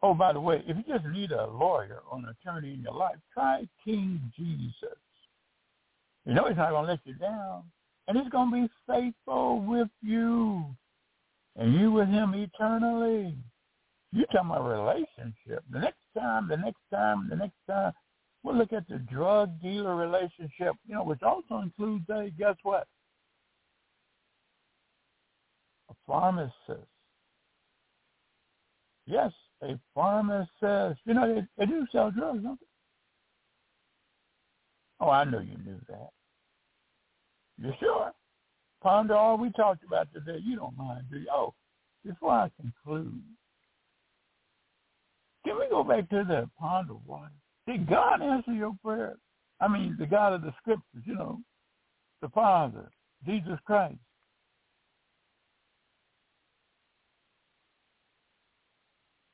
Oh, 0.01 0.13
by 0.13 0.33
the 0.33 0.39
way, 0.39 0.63
if 0.65 0.77
you 0.77 0.93
just 0.93 1.05
need 1.05 1.31
a 1.31 1.47
lawyer 1.47 1.99
or 2.09 2.19
an 2.19 2.25
attorney 2.25 2.73
in 2.73 2.81
your 2.81 2.93
life, 2.93 3.17
try 3.33 3.67
King 3.83 4.21
Jesus. 4.37 4.97
You 6.25 6.33
know 6.33 6.47
he's 6.47 6.57
not 6.57 6.71
going 6.71 6.85
to 6.85 6.91
let 6.91 6.99
you 7.05 7.13
down. 7.15 7.63
And 8.09 8.17
he's 8.17 8.29
going 8.29 8.51
to 8.51 8.67
be 8.67 8.69
faithful 8.85 9.61
with 9.61 9.87
you. 10.01 10.65
And 11.55 11.73
you 11.73 11.91
with 11.91 12.09
him 12.09 12.33
eternally. 12.33 13.37
You 14.11 14.25
talking 14.25 14.49
about 14.49 14.67
relationship. 14.67 15.63
The 15.71 15.79
next 15.79 15.99
time, 16.17 16.49
the 16.49 16.57
next 16.57 16.81
time, 16.91 17.27
the 17.29 17.37
next 17.37 17.55
time, 17.69 17.93
we'll 18.43 18.55
look 18.55 18.73
at 18.73 18.89
the 18.89 18.97
drug 18.97 19.61
dealer 19.61 19.95
relationship, 19.95 20.73
you 20.85 20.95
know, 20.95 21.03
which 21.03 21.23
also 21.23 21.59
includes, 21.59 22.09
a 22.09 22.29
guess 22.37 22.55
what? 22.63 22.87
a 25.89 25.93
pharmacist. 26.07 26.87
Yes, 29.05 29.31
a 29.63 29.79
pharmacist. 29.95 30.99
You 31.05 31.13
know, 31.13 31.35
they, 31.35 31.41
they 31.57 31.65
do 31.65 31.85
sell 31.91 32.11
drugs, 32.11 32.43
don't 32.43 32.59
they? 32.59 32.65
Oh, 35.01 35.09
I 35.09 35.23
know 35.23 35.39
you 35.39 35.57
knew 35.65 35.79
that. 35.89 36.09
You 37.61 37.73
sure? 37.79 38.11
Ponder 38.81 39.15
all 39.15 39.37
we 39.37 39.51
talked 39.51 39.83
about 39.83 40.07
today. 40.13 40.39
You 40.43 40.55
don't 40.55 40.77
mind, 40.77 41.05
do 41.11 41.19
you? 41.19 41.27
Oh, 41.33 41.53
before 42.05 42.31
I 42.31 42.51
conclude, 42.61 43.21
can 45.45 45.59
we 45.59 45.67
go 45.69 45.83
back 45.83 46.09
to 46.09 46.23
that 46.27 46.49
ponder 46.57 46.93
one? 46.93 47.31
Did 47.67 47.89
God 47.89 48.21
answer 48.21 48.53
your 48.53 48.73
prayer? 48.83 49.17
I 49.59 49.67
mean, 49.67 49.97
the 49.99 50.05
God 50.05 50.33
of 50.33 50.41
the 50.41 50.53
scriptures, 50.61 51.03
you 51.05 51.15
know, 51.15 51.39
the 52.21 52.29
Father, 52.29 52.89
Jesus 53.25 53.59
Christ. 53.65 53.97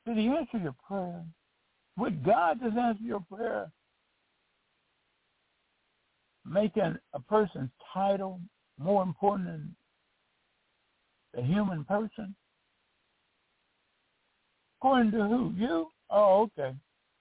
Did 0.06 0.16
he 0.16 0.26
answer 0.28 0.58
your 0.58 0.74
prayer? 0.86 1.24
Would 1.96 2.24
God 2.24 2.58
just 2.62 2.76
answer 2.76 3.02
your 3.02 3.24
prayer 3.32 3.70
making 6.48 6.96
a 7.12 7.20
person's 7.20 7.70
title 7.92 8.40
more 8.78 9.02
important 9.02 9.46
than 9.46 9.76
the 11.34 11.42
human 11.42 11.84
person? 11.84 12.34
According 14.80 15.12
to 15.12 15.28
who? 15.28 15.52
You? 15.56 15.88
Oh, 16.10 16.42
okay. 16.58 16.76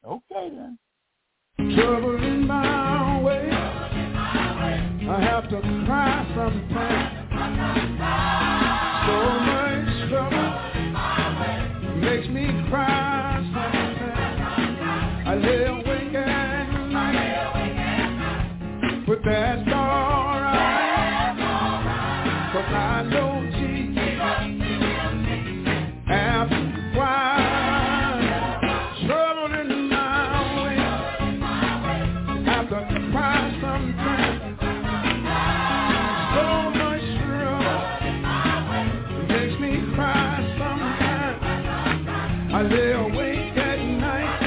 Okay 0.06 0.50
then. 0.50 0.78
Trouble 1.58 2.24
in 2.24 2.46
my 2.46 3.22
way. 3.22 3.50
I 3.52 5.22
have 5.22 5.50
to 5.50 5.62
cry 5.86 6.26
sometimes. 6.36 7.85
That's 19.26 19.68
alright. 19.70 20.56
Right. 21.40 22.50
Cause 22.54 22.70
I 22.70 23.02
know 23.10 23.42
After 26.08 26.62
while, 26.96 27.42
trouble 29.08 29.52
in 29.62 29.70
my 29.90 30.04
way. 30.62 30.78
After 32.46 32.82
sometimes. 40.60 41.42
I 42.54 42.56
lay 42.62 42.92
awake 42.92 43.58
at 43.58 43.80
night 43.80 44.38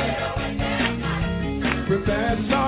with 1.91 2.07
that 2.07 2.39
song. 2.49 2.68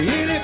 It 0.00 0.30
is 0.30 0.37